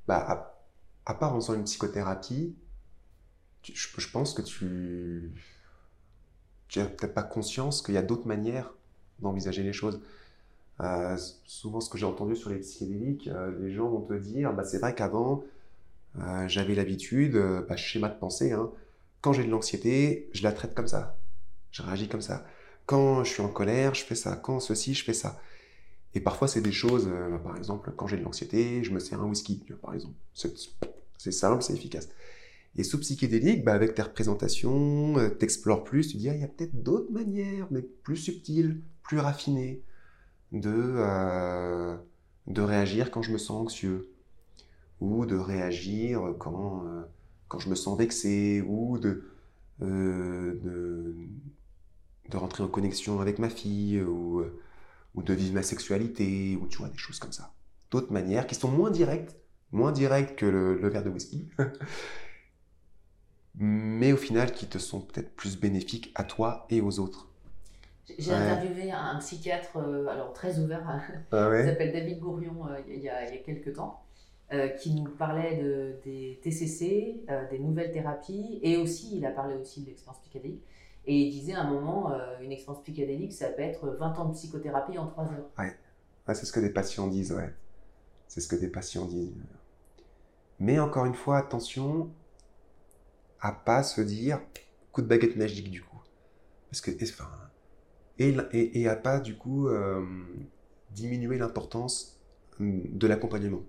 [0.08, 0.56] bah
[1.06, 2.56] à, part en faisant une psychothérapie,
[3.64, 5.32] je, je, pense que tu
[6.76, 8.74] n'as peut-être pas conscience qu'il y a d'autres manières
[9.20, 10.02] d'envisager les choses.
[10.82, 14.54] Euh, souvent, ce que j'ai entendu sur les psychédéliques, euh, les gens vont te dire,
[14.54, 15.44] bah, c'est vrai qu'avant,
[16.20, 17.38] euh, j'avais l'habitude,
[17.68, 18.72] bah, schéma de pensée, hein,
[19.22, 21.18] quand j'ai de l'anxiété, je la traite comme ça.
[21.72, 22.46] Je réagis comme ça.
[22.86, 24.36] Quand je suis en colère, je fais ça.
[24.36, 25.40] Quand ceci, je fais ça.
[26.14, 29.22] Et parfois, c'est des choses, euh, par exemple, quand j'ai de l'anxiété, je me sers
[29.22, 30.16] un whisky, par exemple.
[30.34, 32.10] C'est simple, c'est efficace.
[32.76, 36.44] Et sous psychédélique, bah, avec tes représentations, euh, t'explores plus, tu dis, ah, il y
[36.44, 39.84] a peut-être d'autres manières, mais plus subtiles, plus raffinées,
[40.52, 41.98] de, euh,
[42.48, 44.10] de réagir quand je me sens anxieux,
[45.02, 47.02] ou de réagir quand, euh,
[47.52, 49.26] quand je me sens vexé, ou de,
[49.82, 50.58] de,
[52.30, 54.42] de, rentrer en connexion avec ma fille, ou,
[55.16, 57.52] ou de vivre ma sexualité, ou tu vois, des choses comme ça.
[57.92, 59.36] D'autres manières qui sont moins directes,
[59.74, 61.50] moins directes que le, le verre de whisky.
[63.56, 67.28] mais au final qui te sont peut-être plus bénéfiques à toi et aux autres.
[68.18, 70.84] J'ai interviewé un psychiatre, euh, alors très ouvert,
[71.32, 74.04] ah qui s'appelle David Gourion, euh, il, y a, il, y a, quelques temps,
[74.54, 79.56] euh, qui nous parlait de, des TCC, des nouvelles thérapies, et aussi, il a parlé
[79.56, 80.64] aussi de l'expérience psychédélique.
[81.06, 84.34] Et il disait à un moment, une expérience psychédélique, ça peut être 20 ans de
[84.34, 85.50] psychothérapie en 3 heures.
[85.58, 87.52] Ouais, c'est ce que des patients disent, ouais.
[88.28, 89.34] C'est ce que des patients disent.
[90.60, 92.12] Mais encore une fois, attention,
[93.40, 94.40] à pas se dire
[94.92, 96.00] coup de baguette magique du coup.
[96.70, 97.30] Parce que, enfin,
[98.20, 100.06] et, et, à pas du coup euh,
[100.92, 102.22] diminuer l'importance
[102.60, 103.64] hum, de l'accompagnement.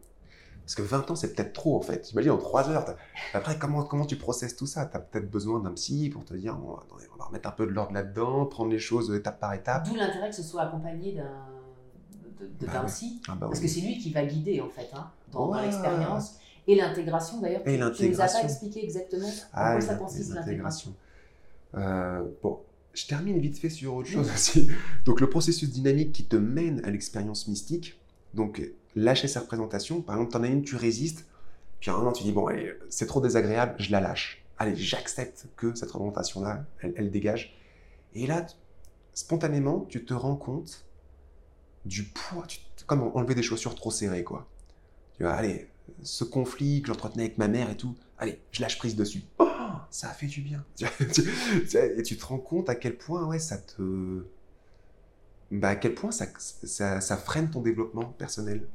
[0.64, 2.12] Parce que 20 ans, c'est peut-être trop en fait.
[2.12, 2.84] Imagine en 3 heures.
[3.34, 4.86] Après, comment, comment tu processes tout ça?
[4.86, 7.66] Tu as peut-être besoin d'un psy pour te dire attendez, on va remettre un peu
[7.66, 9.88] de l'ordre là-dedans, prendre les choses étape par étape.
[9.88, 11.24] D'où l'intérêt que ce soit accompagné d'un
[12.60, 13.20] bah psy.
[13.28, 16.36] Ah bah parce que c'est lui qui va guider en fait hein, dans l'expérience
[16.66, 17.66] et l'intégration d'ailleurs.
[17.66, 18.06] Et l'intégration.
[18.06, 20.94] Tu nous as pas expliqué exactement en ah, quoi ça consiste l'intégration.
[21.74, 22.60] Euh, bon,
[22.92, 24.70] je termine vite fait sur autre chose aussi.
[25.04, 28.00] Donc le processus dynamique qui te mène à l'expérience mystique.
[28.34, 28.62] Donc
[28.95, 30.03] lâcher sa représentation.
[30.03, 31.26] Par exemple, en as une, tu résistes.
[31.80, 32.49] Puis à un moment, tu dis bon,
[32.88, 34.45] c'est trop désagréable, je la lâche.
[34.59, 37.57] Allez, j'accepte que cette représentation-là, elle, elle, dégage.
[38.14, 38.47] Et là,
[39.14, 40.86] spontanément, tu te rends compte
[41.84, 44.49] du poids, tu, comme enlever des chaussures trop serrées, quoi.
[45.16, 45.68] Tu vois, allez,
[46.03, 49.22] ce conflit que j'entretenais avec ma mère et tout, allez, je lâche prise dessus.
[49.38, 49.49] Oh,
[49.90, 50.64] ça a fait du bien.
[50.80, 54.24] et tu te rends compte à quel point, ouais, ça te.
[55.51, 56.26] Bah, à quel point ça,
[57.01, 58.66] ça, freine ton développement personnel.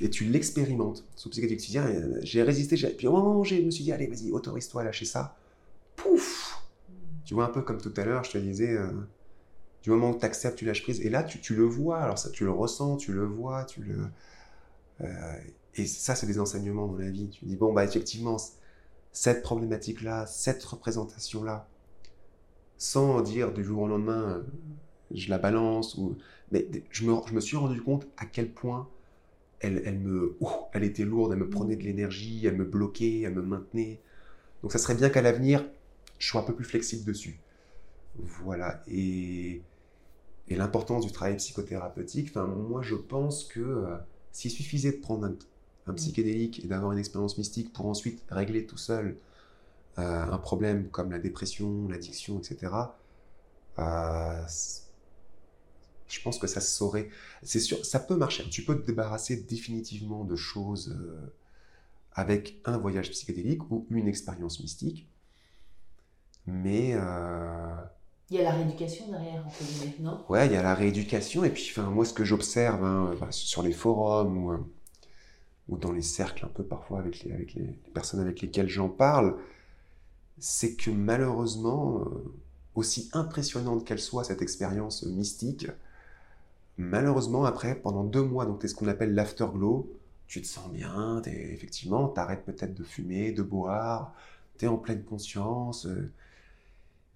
[0.00, 1.04] Et tu, l'expérimentes.
[1.14, 1.78] Sous psychologique, tu dis,
[2.22, 5.04] j'ai résisté, puis au moment où je me suis dit, allez, vas-y, autorise-toi à lâcher
[5.04, 5.36] ça.
[5.96, 6.62] Pouf
[7.24, 8.90] Tu vois, un peu comme tout à l'heure, je te disais, euh,
[9.82, 11.00] du moment où tu acceptes, tu lâches prise.
[11.00, 13.82] Et là, tu, tu, le vois, alors ça, tu le ressens, tu le vois, tu
[13.82, 13.96] le.
[15.02, 15.38] Euh,
[15.74, 17.28] et ça, c'est des enseignements dans la vie.
[17.28, 18.36] Tu dis, bon, bah, effectivement,
[19.12, 21.68] cette problématique-là, cette représentation-là,
[22.78, 24.42] sans dire du jour au lendemain, euh,
[25.14, 26.16] je la balance, ou...
[26.50, 28.88] mais je me, je me suis rendu compte à quel point
[29.60, 30.36] elle, elle me,
[30.72, 34.00] elle était lourde, elle me prenait de l'énergie, elle me bloquait, elle me maintenait.
[34.62, 35.64] Donc ça serait bien qu'à l'avenir,
[36.18, 37.38] je sois un peu plus flexible dessus.
[38.18, 38.82] Voilà.
[38.88, 39.62] Et,
[40.48, 43.96] et l'importance du travail psychothérapeutique, enfin, moi je pense que euh,
[44.32, 45.34] s'il suffisait de prendre un,
[45.86, 49.16] un psychédélique et d'avoir une expérience mystique pour ensuite régler tout seul
[49.98, 52.72] euh, un problème comme la dépression, l'addiction, etc.,
[53.78, 54.42] euh,
[56.08, 57.08] je pense que ça se saurait.
[57.42, 58.48] C'est sûr, ça peut marcher.
[58.48, 61.32] Tu peux te débarrasser définitivement de choses euh,
[62.12, 65.08] avec un voyage psychédélique ou une expérience mystique.
[66.46, 66.96] Mais.
[68.28, 70.24] Il y a la rééducation derrière, entre guillemets, non?
[70.28, 71.44] Ouais, il y a la rééducation.
[71.44, 74.66] Et puis, enfin, moi, ce que j'observe hein, bah, sur les forums ou
[75.68, 78.88] ou dans les cercles un peu parfois avec les, avec les, personnes avec lesquelles j'en
[78.88, 79.36] parle,
[80.38, 82.34] c'est que malheureusement, euh,
[82.74, 85.66] aussi impressionnante qu'elle soit cette expérience mystique,
[86.78, 89.92] malheureusement après, pendant deux mois, donc c'est ce qu'on appelle l'afterglow,
[90.26, 94.14] tu te sens bien, es, effectivement, t'arrêtes peut-être de fumer, de boire,
[94.58, 96.12] tu es en pleine conscience, euh,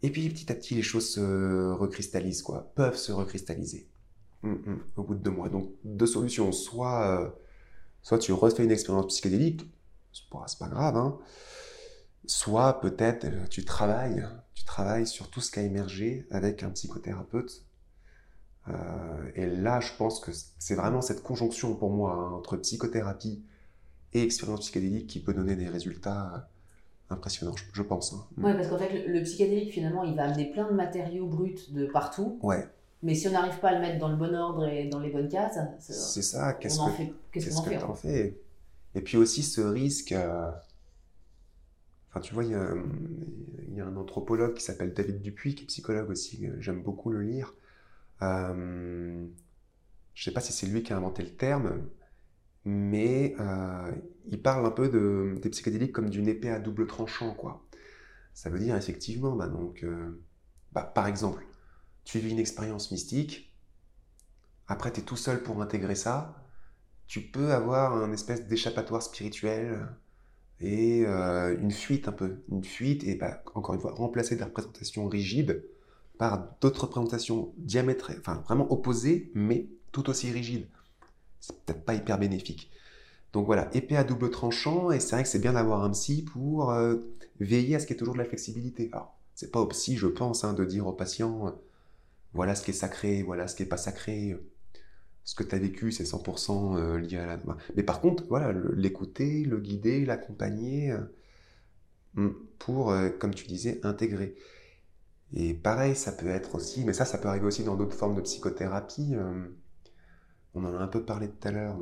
[0.02, 3.88] et puis petit à petit les choses se recristallisent, quoi, peuvent se recristalliser
[4.42, 5.48] hum, hum, au bout de deux mois.
[5.48, 7.20] Donc deux solutions, soit...
[7.20, 7.30] Euh,
[8.02, 9.70] Soit tu refais une expérience psychédélique,
[10.12, 11.18] c'est pas, pas grave, hein.
[12.24, 16.70] soit peut-être euh, tu travailles, tu travailles sur tout ce qui a émergé avec un
[16.70, 17.66] psychothérapeute.
[18.68, 18.72] Euh,
[19.34, 23.42] et là, je pense que c'est vraiment cette conjonction pour moi hein, entre psychothérapie
[24.12, 28.12] et expérience psychédélique qui peut donner des résultats euh, impressionnants, je, pense.
[28.12, 28.26] Hein.
[28.38, 31.56] Ouais, parce qu'en fait, le, le, psychédélique, finalement, il va amener plein de matériaux bruts
[31.70, 32.38] de partout.
[32.42, 32.68] Ouais.
[33.02, 35.10] Mais si on n'arrive pas à le mettre dans le bon ordre et dans les
[35.10, 36.52] bonnes cases, c'est ça.
[36.54, 38.40] Qu'est-ce qu'on en fait Qu'est-ce qu'on en fait, fait
[38.94, 40.12] Et puis aussi ce risque.
[40.12, 40.50] Euh,
[42.10, 42.54] enfin, tu vois, il y,
[43.80, 46.46] a, un anthropologue qui s'appelle David Dupuis, qui est psychologue aussi.
[46.58, 47.54] J'aime beaucoup le lire.
[48.22, 49.26] Euh...
[50.14, 51.88] Je sais pas si c'est lui qui a inventé le terme,
[52.64, 53.90] mais euh,
[54.26, 57.66] il parle un peu de, des psychédéliques comme d'une épée à double tranchant, quoi.
[58.34, 60.22] Ça veut dire effectivement, bah donc, euh,
[60.72, 61.46] bah, par exemple,
[62.04, 63.56] tu vis une expérience mystique,
[64.68, 66.44] après tu es tout seul pour intégrer ça,
[67.06, 69.88] tu peux avoir un espèce d'échappatoire spirituel
[70.60, 75.08] et une fuite un peu, une fuite et bah, encore une fois remplacer des représentations
[75.08, 75.64] rigides
[76.20, 80.66] par d'autres représentations diamétrales, enfin vraiment opposées mais tout aussi rigides.
[81.40, 82.70] C'est peut-être pas hyper bénéfique.
[83.32, 86.22] Donc voilà, épée à double tranchant, et c'est vrai que c'est bien d'avoir un psy
[86.30, 86.96] pour euh,
[87.38, 88.90] veiller à ce qu'il y ait toujours de la flexibilité.
[88.92, 91.52] Alors, c'est pas au psy, je pense, hein, de dire au patient, euh,
[92.34, 94.36] voilà ce qui est sacré, voilà ce qui est pas sacré.
[95.24, 97.38] Ce que tu as vécu, c'est 100% euh, lié à la...
[97.76, 100.94] Mais par contre, voilà, l'écouter, le guider, l'accompagner,
[102.12, 104.36] hmm, pour, comme tu disais, intégrer.
[105.34, 108.16] Et pareil, ça peut être aussi, mais ça, ça peut arriver aussi dans d'autres formes
[108.16, 109.14] de psychothérapie.
[110.54, 111.78] on en a un peu parlé tout à l'heure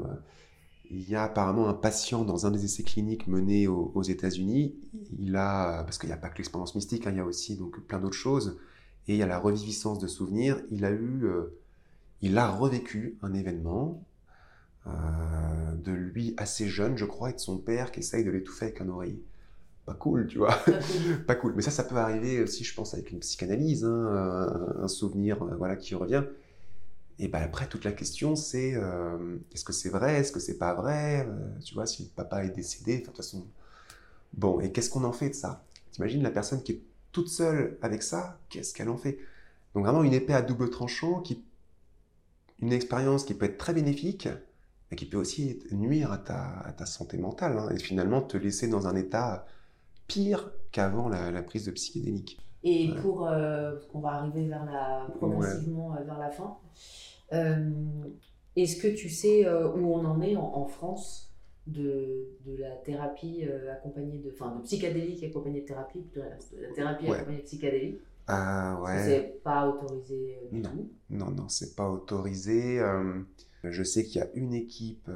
[0.90, 4.74] il y a apparemment un patient dans un des essais cliniques menés aux, États-Unis.
[5.18, 7.56] Il a, parce qu'il n'y a pas que l'expérience mystique, hein, il y a aussi
[7.56, 8.58] donc plein d'autres choses,
[9.06, 10.60] et il y a la reviviscence de souvenirs.
[10.70, 11.58] Il a eu, euh,
[12.22, 14.02] il a revécu un événement
[14.86, 18.66] euh, de lui assez jeune, je crois, et de son père qui essaye de l'étouffer
[18.66, 19.22] avec un oreiller.
[19.88, 20.54] Pas cool, tu vois.
[21.26, 21.54] Pas cool.
[21.56, 25.56] Mais ça, ça peut arriver aussi, je pense, avec une psychanalyse, hein, un, souvenir, euh,
[25.56, 26.24] voilà, qui revient.
[27.18, 30.58] Et ben après, toute la question, c'est euh, est-ce que c'est vrai, est-ce que c'est
[30.58, 33.46] pas vrai euh, Tu vois, si le papa est décédé, de toute façon.
[34.34, 35.64] Bon, et qu'est-ce qu'on en fait de ça?
[35.90, 39.18] T'imagines la personne qui est toute seule avec ça, qu'est-ce qu'elle en fait?
[39.74, 41.42] Donc vraiment une épée à double tranchant, qui,
[42.60, 44.28] une expérience qui peut être très bénéfique,
[44.90, 48.86] mais qui peut aussi nuire à ta, santé mentale, hein, et finalement te laisser dans
[48.86, 49.46] un état
[50.08, 52.40] pire qu'avant la, prise de psychédélique.
[52.64, 56.58] Et pour, euh, qu'on va arriver vers la, progressivement vers la fin,
[57.32, 57.70] euh,
[58.56, 61.32] est-ce que tu sais euh, où on en est en, France
[61.66, 64.30] de, de, la thérapie euh, accompagnée de.
[64.32, 68.00] Enfin, de psychédélique accompagnée de thérapie, de la, thérapie accompagnée de psychédélique?
[68.26, 69.04] Ah ouais.
[69.04, 70.70] C'est pas autorisé du non.
[70.70, 72.80] tout Non, non, c'est pas autorisé.
[73.64, 75.10] je sais qu'il y a une équipe.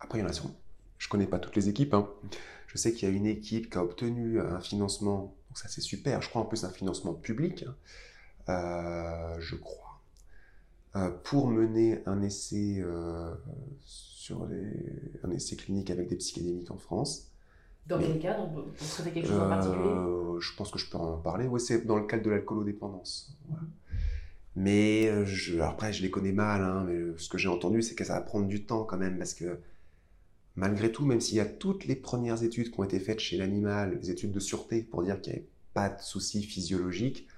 [0.00, 0.54] après, il y en a sûrement.
[0.98, 1.94] Je connais pas toutes les équipes.
[1.94, 2.08] Hein.
[2.68, 5.34] Je sais qu'il y a une équipe qui a obtenu un financement.
[5.48, 6.22] Donc, ça, c'est super.
[6.22, 7.64] Je crois en plus un financement public.
[8.46, 9.36] Hein.
[9.40, 9.88] je crois
[10.96, 13.34] euh, pour mener un essai euh,
[13.84, 14.72] sur les,
[15.22, 17.30] un essai clinique avec des psychédéliques en France.
[17.86, 20.96] Dans quel cas Pour traiter quelque chose en particulier euh, Je pense que je peux
[20.96, 21.46] en parler.
[21.46, 23.36] Oui, c'est dans le cadre de l'alcoolodépendance.
[24.56, 28.04] Mais je, après, je les connais mal, hein, mais ce que j'ai entendu, c'est que
[28.04, 29.58] ça va prendre du temps quand même, parce que
[30.56, 33.36] malgré tout, même s'il y a toutes les premières études qui ont été faites chez
[33.36, 37.28] l'animal, les études de sûreté pour dire qu'il n'y avait pas de soucis physiologiques,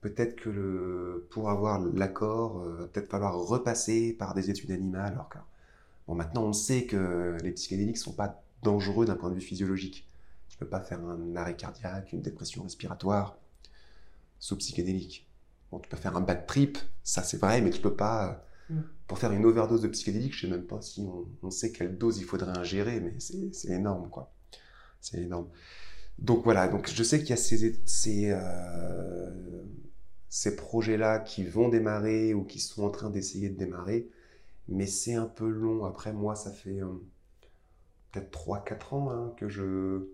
[0.00, 5.12] peut-être que pour avoir l'accord, euh, peut-être falloir repasser par des études animales.
[5.12, 5.30] Alors
[6.06, 10.08] bon, maintenant, on sait que les psychédéliques sont pas dangereux d'un point de vue physiologique.
[10.48, 13.36] Tu peux pas faire un arrêt cardiaque, une dépression respiratoire
[14.38, 15.28] sous psychédélique.
[15.70, 18.42] Bon, tu peux faire un bad trip, ça c'est vrai, mais tu peux pas.
[18.70, 18.80] Mm.
[19.06, 21.06] Pour faire une overdose de psychédélique, je sais même pas si
[21.42, 24.32] on, sait quelle dose il faudrait ingérer, mais c'est énorme, quoi.
[25.00, 25.48] C'est énorme.
[26.18, 29.64] Donc voilà, donc je sais qu'il y a ces, euh,
[30.28, 34.10] ces projets-là qui vont démarrer ou qui sont en train d'essayer de démarrer,
[34.68, 35.84] mais c'est un peu long.
[35.84, 36.88] Après, moi, ça fait euh,
[38.10, 40.08] peut-être 3-4 ans hein, que je,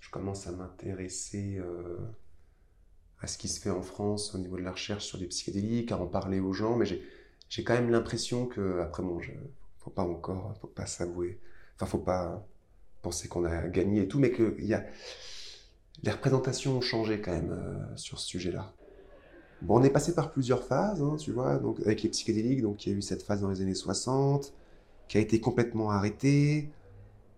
[0.00, 1.98] je commence à m'intéresser euh,
[3.20, 5.92] à ce qui se fait en France au niveau de la recherche sur les psychédéliques,
[5.92, 7.02] à en parler aux gens, mais j'ai
[7.62, 9.30] quand même l'impression que, après, bon, je,
[9.78, 11.38] faut pas encore, faut pas s'avouer,
[11.76, 12.44] enfin, faut pas
[13.02, 14.84] penser qu'on a gagné et tout, mais que y a,
[16.02, 18.72] les représentations ont changé quand même euh, sur ce sujet-là.
[19.62, 22.84] Bon, on est passé par plusieurs phases, hein, tu vois, donc avec les psychédéliques, donc
[22.86, 24.52] il y a eu cette phase dans les années 60,
[25.08, 26.56] qui a été complètement arrêtée.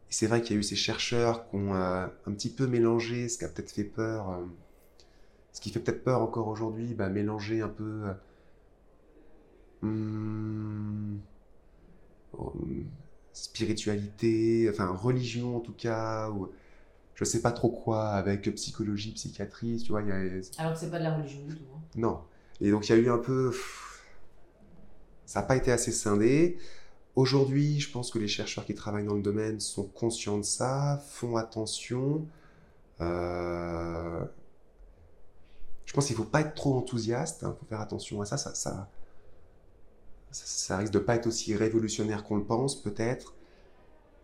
[0.09, 2.67] Et c'est vrai qu'il y a eu ces chercheurs qui ont euh, un petit peu
[2.67, 4.45] mélangé, ce qui a peut-être fait peur, euh,
[5.53, 8.05] ce qui fait peut-être peur encore aujourd'hui, bah, mélanger un peu
[9.87, 11.19] hmm,
[12.39, 12.53] oh,
[13.33, 16.49] spiritualité, enfin religion en tout cas, ou
[17.15, 20.03] je sais pas trop quoi avec psychologie, psychiatrie, tu vois.
[20.03, 20.17] Y a...
[20.59, 21.65] Alors que c'est pas de la religion du tout.
[21.75, 21.81] Hein.
[21.97, 22.21] Non.
[22.61, 23.53] Et donc il y a eu un peu,
[25.25, 26.59] ça n'a pas été assez scindé.
[27.15, 31.03] Aujourd'hui, je pense que les chercheurs qui travaillent dans le domaine sont conscients de ça,
[31.09, 32.27] font attention.
[33.01, 34.25] Euh,
[35.87, 38.27] je pense qu'il ne faut pas être trop enthousiaste, il hein, faut faire attention à
[38.27, 38.37] ça.
[38.37, 38.91] Ça, ça,
[40.45, 43.35] ça risque de pas être aussi révolutionnaire qu'on le pense, peut-être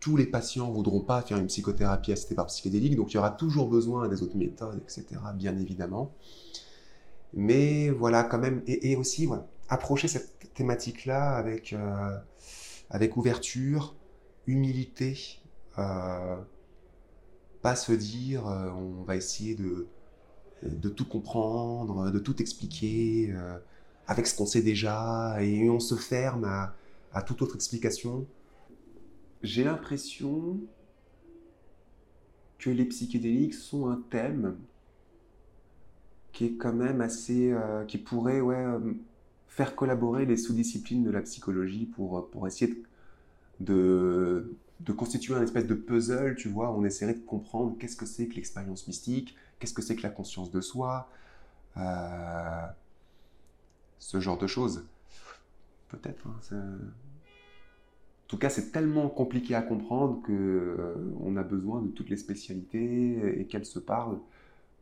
[0.03, 3.17] tous les patients ne voudront pas faire une psychothérapie assistée par psychédélique, donc il y
[3.17, 5.05] aura toujours besoin des autres méthodes, etc.,
[5.35, 6.13] bien évidemment.
[7.33, 9.29] Mais voilà, quand même, et, aussi,
[9.69, 12.17] approcher cette thématique-là avec, euh,
[12.89, 13.95] avec ouverture,
[14.45, 15.39] humilité,
[15.79, 16.35] euh,
[17.61, 19.87] pas se dire euh, on va essayer de
[20.63, 23.33] de tout comprendre, de tout expliquer
[24.07, 26.45] avec ce qu'on sait déjà, et on se ferme
[27.13, 28.25] à, toute autre explication.
[29.41, 30.59] J'ai l'impression
[32.59, 34.57] que les psychédéliques sont un thème
[36.31, 38.79] qui est quand même assez, euh, qui pourrait ouais, euh,
[39.47, 42.73] faire collaborer les sous-disciplines de la psychologie pour, euh, pour essayer
[43.59, 48.07] de, de, constituer un espèce de puzzle, tu vois, on essaierait de comprendre qu'est-ce que
[48.07, 51.07] c'est que l'expérience mystique, qu'est-ce que c'est que la conscience de soi,
[54.03, 54.85] ce genre de choses.
[55.89, 56.27] Peut-être.
[56.27, 56.77] Hein,
[58.25, 62.17] en tout cas, c'est tellement compliqué à comprendre que on a besoin de toutes les
[62.17, 64.19] spécialités et qu'elles se parlent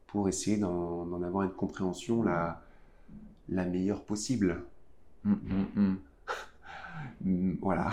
[0.07, 2.61] pour essayer d'en avoir une compréhension la,
[3.49, 4.63] la meilleure possible.
[5.25, 5.97] Hum, hum,
[7.23, 7.57] hum.
[7.61, 7.91] voilà.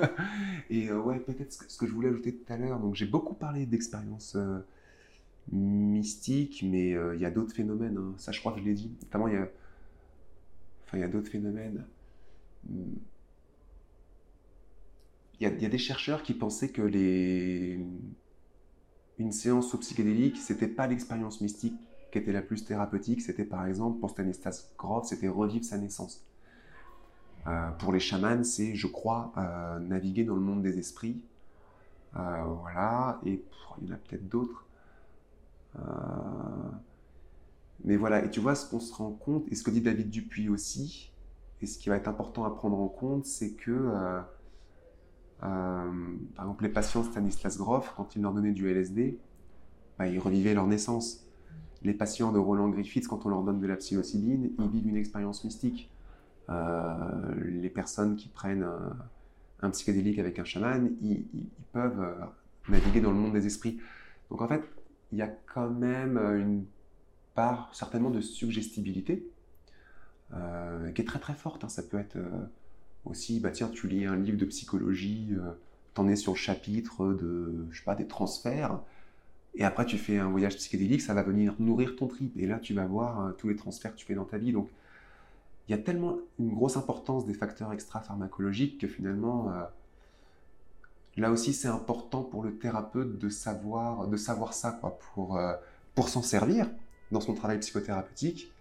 [0.70, 3.34] et euh, ouais, peut-être ce, que je voulais ajouter tout à l'heure, donc j'ai beaucoup
[3.34, 4.58] parlé d'expériences euh,
[5.50, 7.98] mystiques, mais euh, il y a d'autres phénomènes.
[7.98, 8.14] Hein.
[8.18, 8.92] Ça, je crois que je l'ai dit.
[9.02, 9.48] Notamment, il y a,
[10.94, 11.84] il y a d'autres phénomènes.
[12.68, 12.98] Il
[15.40, 17.80] y, a, il y a des chercheurs qui pensaient que les,
[19.18, 21.74] une séance au psychédélique, c'était pas l'expérience mystique
[22.10, 26.24] qui était la plus thérapeutique, c'était par exemple pour Stanislas Grof, c'était revivre sa naissance.
[27.46, 31.24] Euh, pour les chamans, c'est, je crois, euh, naviguer dans le monde des esprits.
[32.16, 33.42] Euh, voilà, et
[33.80, 34.66] il y en a peut-être d'autres.
[37.84, 40.10] Mais voilà, et tu vois, ce qu'on se rend compte, et ce que dit David
[40.10, 41.12] Dupuis aussi,
[41.60, 44.20] et ce qui va être important à prendre en compte, c'est que
[45.42, 45.90] euh,
[46.36, 49.18] par exemple, les patients Stanislas Grof, quand il leur donnait du LSD,
[49.98, 51.26] bah, ils revivaient leur naissance.
[51.82, 54.96] Les patients de Roland Griffiths, quand on leur donne de la psilocybine, ils vivent une
[54.96, 55.90] expérience mystique.
[56.48, 56.94] Euh,
[57.44, 58.66] les personnes qui prennent
[59.62, 61.24] un, psychédélique avec un chaman, ils,
[61.72, 62.24] peuvent euh,
[62.68, 63.80] naviguer dans le monde des esprits.
[64.30, 64.62] Donc en fait,
[65.10, 66.64] il y a quand même une
[67.34, 69.26] part certainement de suggestibilité
[70.94, 71.62] qui est très très forte.
[71.62, 71.68] Hein.
[71.68, 72.16] Ça peut être
[73.04, 75.52] aussi, bah tiens, tu lis un livre de psychologie, euh,
[75.94, 78.80] t'en es sur le chapitre de, je sais pas, des transferts,
[79.54, 82.58] et après tu fais un voyage psychédélique, ça va venir nourrir ton trip, et là
[82.58, 84.52] tu vas voir euh, tous les transferts que tu fais dans ta vie.
[84.52, 84.68] Donc,
[85.68, 89.62] il y a tellement une grosse importance des facteurs extra-pharmacologiques que finalement, euh,
[91.16, 95.40] là aussi c'est important pour le thérapeute de savoir, de savoir ça, quoi, pour,
[95.94, 96.68] pour s'en servir
[97.12, 98.52] dans son travail psychothérapeutique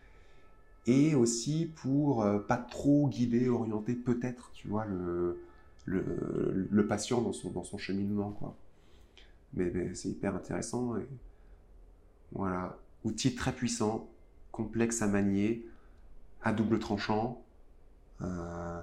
[0.87, 5.41] et aussi pour euh, pas trop guider, orienter peut-être, tu vois, le,
[5.85, 8.55] le, patient dans son, dans son cheminement, quoi.
[9.53, 10.95] Mais, c'est hyper intéressant
[12.31, 14.09] voilà, outil très puissant,
[14.51, 15.65] complexe à manier,
[16.43, 17.43] à double tranchant.
[18.21, 18.81] Euh,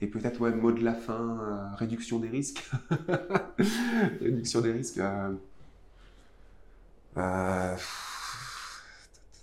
[0.00, 2.70] et peut-être, ouais, mot de la fin, euh, réduction des risques.
[4.20, 5.00] réduction des risques.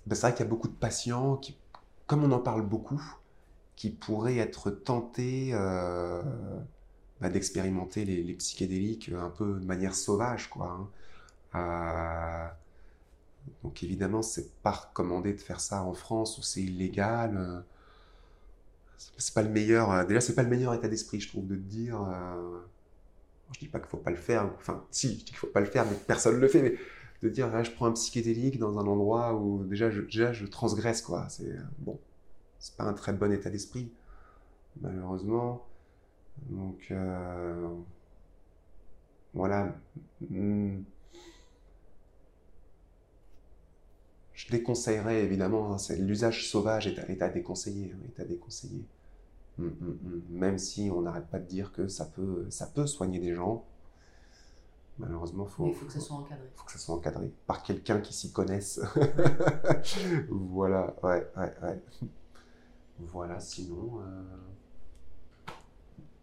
[0.08, 1.58] Ben, c'est vrai qu'il y a beaucoup de patients qui
[2.08, 3.02] comme on en parle beaucoup,
[3.76, 6.22] qui pourraient être tentés euh,
[7.20, 10.68] bah, d'expérimenter les, psychédéliques un peu de manière sauvage, quoi.
[10.68, 10.90] Hein.
[11.56, 12.48] Euh,
[13.64, 17.64] donc évidemment, c'est pas recommandé de faire ça en France où c'est illégal.
[19.18, 20.06] C'est pas le meilleur.
[20.08, 22.02] Déjà, c'est pas le meilleur état d'esprit, je trouve, de dire.
[22.02, 22.60] Euh,
[23.54, 24.50] je dis pas qu'il faut pas le faire.
[24.58, 26.78] Enfin, si, je dis qu'il faut pas le faire, mais personne le fait.
[27.24, 30.46] De dire là, je prends un psychédélique dans un endroit où déjà je, déjà, je
[30.46, 31.28] transgresse quoi.
[31.30, 32.00] C'est bon,
[32.60, 33.92] c'est pas un très bon état d'esprit,
[34.82, 35.66] malheureusement.
[36.50, 37.68] Donc euh,
[39.34, 39.76] voilà.
[40.30, 40.82] Hmm.
[44.34, 48.84] Je déconseillerais évidemment, hein, l'usage sauvage est à, déconseiller, hein, est à déconseiller.
[49.58, 53.20] Hmm, hmm, Même si on n'arrête pas de dire que ça peut, ça peut soigner
[53.20, 53.66] des gens,
[54.98, 56.48] Malheureusement, faut, il faut que ça soit encadré.
[56.56, 58.80] faut que ça soit encadré par quelqu'un qui s'y connaisse.
[60.30, 61.82] voilà, ouais, ouais, ouais.
[63.00, 64.00] Voilà, sinon.
[64.02, 65.52] Euh...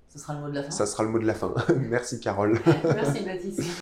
[0.08, 0.70] Ce sera le mot de la fin.
[0.70, 1.54] Ça sera le mot de la fin.
[1.76, 2.58] Merci, Carole.
[2.84, 3.81] Merci, Baptiste.